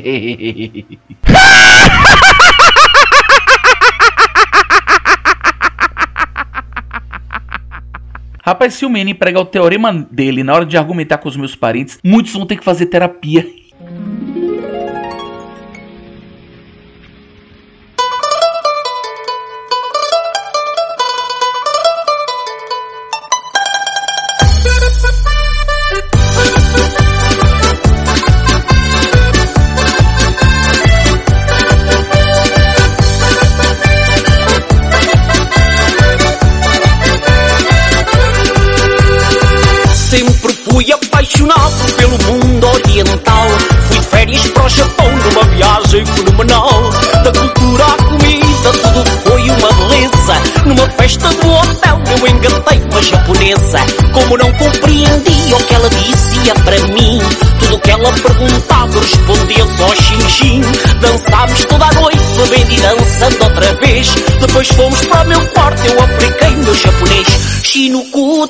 [8.43, 11.55] Rapaz, se o Manny pregar o teorema dele na hora de argumentar com os meus
[11.55, 13.47] parentes, muitos vão ter que fazer terapia.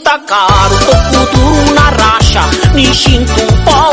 [0.03, 2.43] Tá caro, toco duro na racha.
[2.75, 3.93] Nishin tu pau,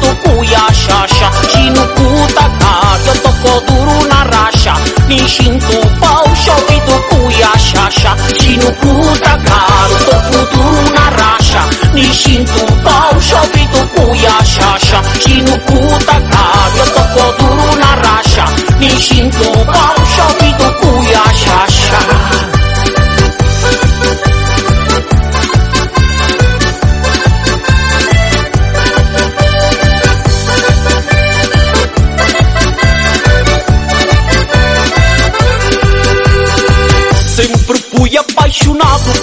[0.00, 1.30] tu cuia chacha.
[1.50, 4.74] Shinoku tá caro, toco duro na racha.
[5.08, 6.24] Nishin tu pau,
[6.86, 8.16] tu cuia chacha.
[8.38, 11.62] Shinoku tá caro, toco duro na racha.
[11.94, 13.12] Nishin tu pau,
[13.72, 15.02] tu cuia chacha.
[15.20, 18.44] Shinoku tá caro, toco duro na racha.
[18.80, 20.47] Nishin tu pau, shopping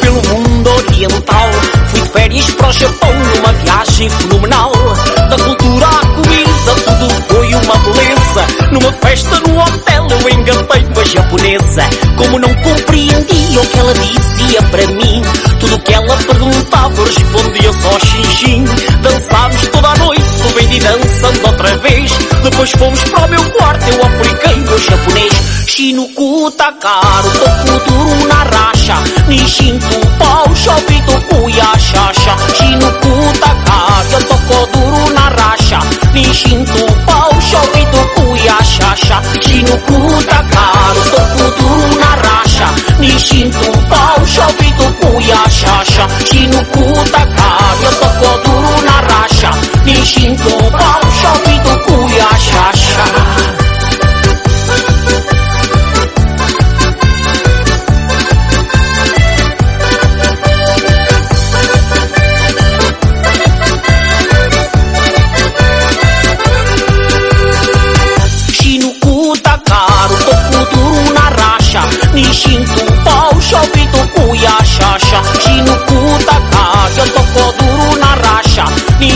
[0.02, 1.50] pelo mundo oriental.
[1.88, 4.72] Fui de férias para o Japão numa viagem fenomenal.
[5.30, 8.72] Da cultura à comida, tudo foi uma beleza.
[8.72, 11.90] Numa festa no hotel eu engatei uma japonesa.
[12.18, 15.22] Como não compreendia o que ela dizia para mim.
[15.60, 18.66] Tudo o que ela perguntava respondia só xin-xin.
[19.02, 22.12] Dançámos toda a noite, bebendo e dançando outra vez.
[22.44, 25.34] Depois fomos para o meu quarto, eu apliquei meu japonês.
[25.68, 28.26] Shinoku caro, toco
[28.86, 29.04] duro na racha.
[29.28, 32.36] Nishin tu pau, shopping tu cuia chacha.
[32.54, 35.80] Shinoku tá caro, eu toco duro na racha.
[36.14, 39.22] Nishin tu pau, shopping tu cuia chacha.
[39.42, 42.68] Shinoku tá caro, toco duro na racha.
[43.00, 46.08] Nishin tu pau, shopping tu cuia chacha.
[46.26, 49.50] Shinoku tá caro, eu toco duro na racha.
[49.86, 53.35] Nishin tu pau, shopping tu cuia chacha.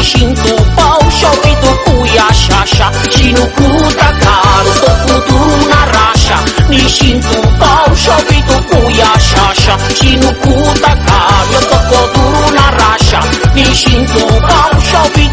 [0.09, 2.87] și în copau Și-au oprit-o cu ea și așa.
[3.13, 6.37] Și nu cu dracarul făcut un arașa
[6.73, 9.73] Nici în copau și-au oprit-o cu ea și așa.
[9.97, 13.21] Și nu cu dracarul făcut un arașa
[13.53, 15.28] Nici în copau și-au oprit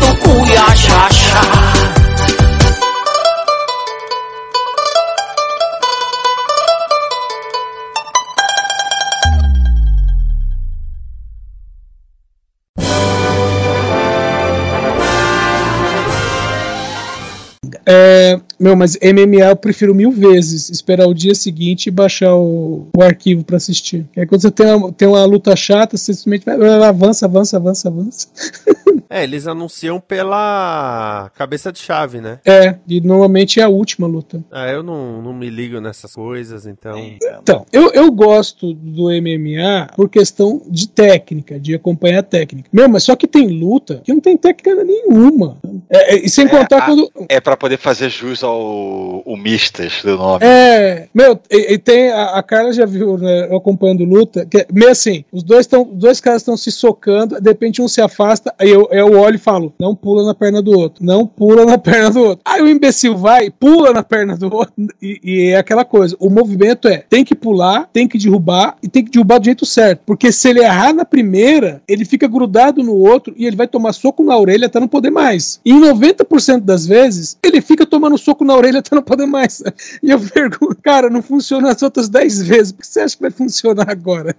[18.36, 22.88] É, meu, mas MMA eu prefiro mil vezes esperar o dia seguinte e baixar o,
[22.96, 24.06] o arquivo pra assistir.
[24.16, 27.88] Aí quando você tem uma, tem uma luta chata, você simplesmente vai, avança, avança, avança,
[27.88, 28.28] avança.
[29.08, 32.40] É, eles anunciam pela cabeça de chave, né?
[32.44, 34.42] É, e normalmente é a última luta.
[34.50, 36.98] Ah, eu não, não me ligo nessas coisas, então.
[37.40, 42.68] Então, eu, eu gosto do MMA por questão de técnica, de acompanhar a técnica.
[42.72, 45.58] Meu, mas só que tem luta que não tem técnica nenhuma.
[45.88, 47.10] É, é, e sem contar a- quando.
[47.28, 50.44] É pra poder fazer jus ao o Mistas do nome.
[50.44, 54.90] É, meu, e, e tem a, a Carla já viu, né, acompanhando luta, que meio
[54.90, 58.70] assim, os dois estão, dois caras estão se socando, de repente um se afasta, aí
[58.70, 62.10] eu, eu olho e falo, não pula na perna do outro, não pula na perna
[62.10, 62.40] do outro.
[62.44, 64.72] Aí o imbecil vai, pula na perna do outro,
[65.02, 68.88] e, e é aquela coisa, o movimento é, tem que pular, tem que derrubar, e
[68.88, 72.82] tem que derrubar do jeito certo, porque se ele errar na primeira, ele fica grudado
[72.82, 75.60] no outro, e ele vai tomar soco na orelha até não poder mais.
[75.64, 79.62] E em 90% das vezes, ele fica tomando soco na orelha até não poder mais.
[80.02, 83.22] E eu pergunto, cara, não funciona as outras 10 vezes, por que você acha que
[83.22, 84.34] vai funcionar agora?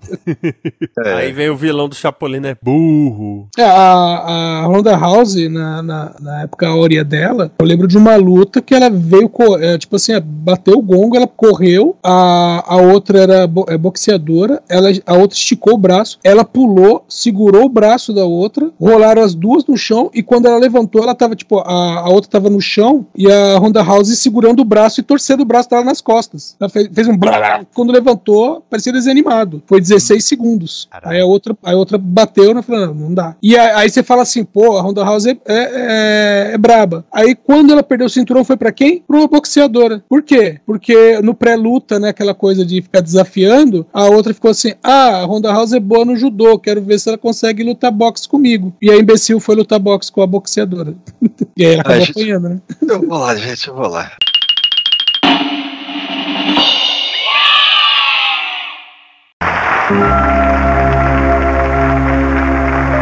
[1.18, 2.56] Aí vem o vilão do Chapolin, né?
[2.62, 3.48] Burro.
[3.58, 8.16] É, a, a Ronda House, na, na, na época áurea dela, eu lembro de uma
[8.16, 13.20] luta que ela veio, é, tipo assim, bateu o gongo, ela correu, a, a outra
[13.20, 18.14] era bo- é, boxeadora, ela, a outra esticou o braço, ela pulou, segurou o braço
[18.14, 22.00] da outra, rolaram as duas no chão, e quando ela levantou, ela tava, tipo, a,
[22.02, 25.46] a outra tava no chão, e a Ronda House segurando o braço e torcendo o
[25.46, 26.56] braço dela nas costas.
[26.60, 29.62] Ela fez, fez um blá, blá, quando levantou, parecia desanimado.
[29.66, 30.88] Foi 16 segundos.
[31.10, 32.62] Aí a outra, a outra bateu, né?
[32.62, 33.36] Falando, não, não dá.
[33.42, 37.06] E aí, aí você fala assim, pô, a Ronda House é, é, é- é braba.
[37.12, 39.04] Aí quando ela perdeu o cinturão, foi pra quem?
[39.08, 40.04] Pra uma boxeadora.
[40.08, 40.60] Por quê?
[40.66, 45.26] Porque no pré-luta, né, aquela coisa de ficar desafiando, a outra ficou assim, ah, a
[45.26, 48.74] Ronda House é boa no judô, quero ver se ela consegue lutar boxe comigo.
[48.82, 50.94] E a imbecil foi lutar boxe com a boxeadora.
[51.58, 52.62] e aí ela acabou apanhando, né?
[52.88, 54.12] Eu vou lá, gente, eu vou lá.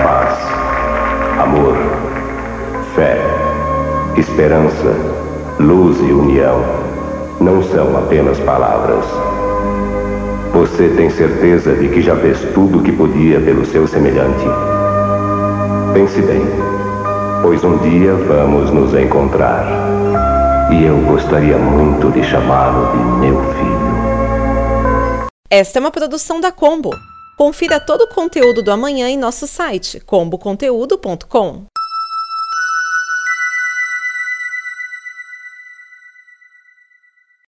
[0.04, 0.38] Paz,
[1.42, 1.76] amor,
[2.94, 3.20] fé,
[4.18, 4.94] esperança,
[5.60, 6.64] luz e união
[7.42, 9.06] não são apenas palavras.
[10.54, 14.46] Você tem certeza de que já fez tudo o que podia pelo seu semelhante?
[15.94, 16.46] Pense bem,
[17.42, 20.05] pois um dia vamos nos encontrar.
[20.72, 23.86] E eu gostaria muito de chamá-lo de meu filho.
[25.50, 26.90] Esta é uma produção da Combo.
[27.38, 31.66] Confira todo o conteúdo do amanhã em nosso site comboconteúdo.com.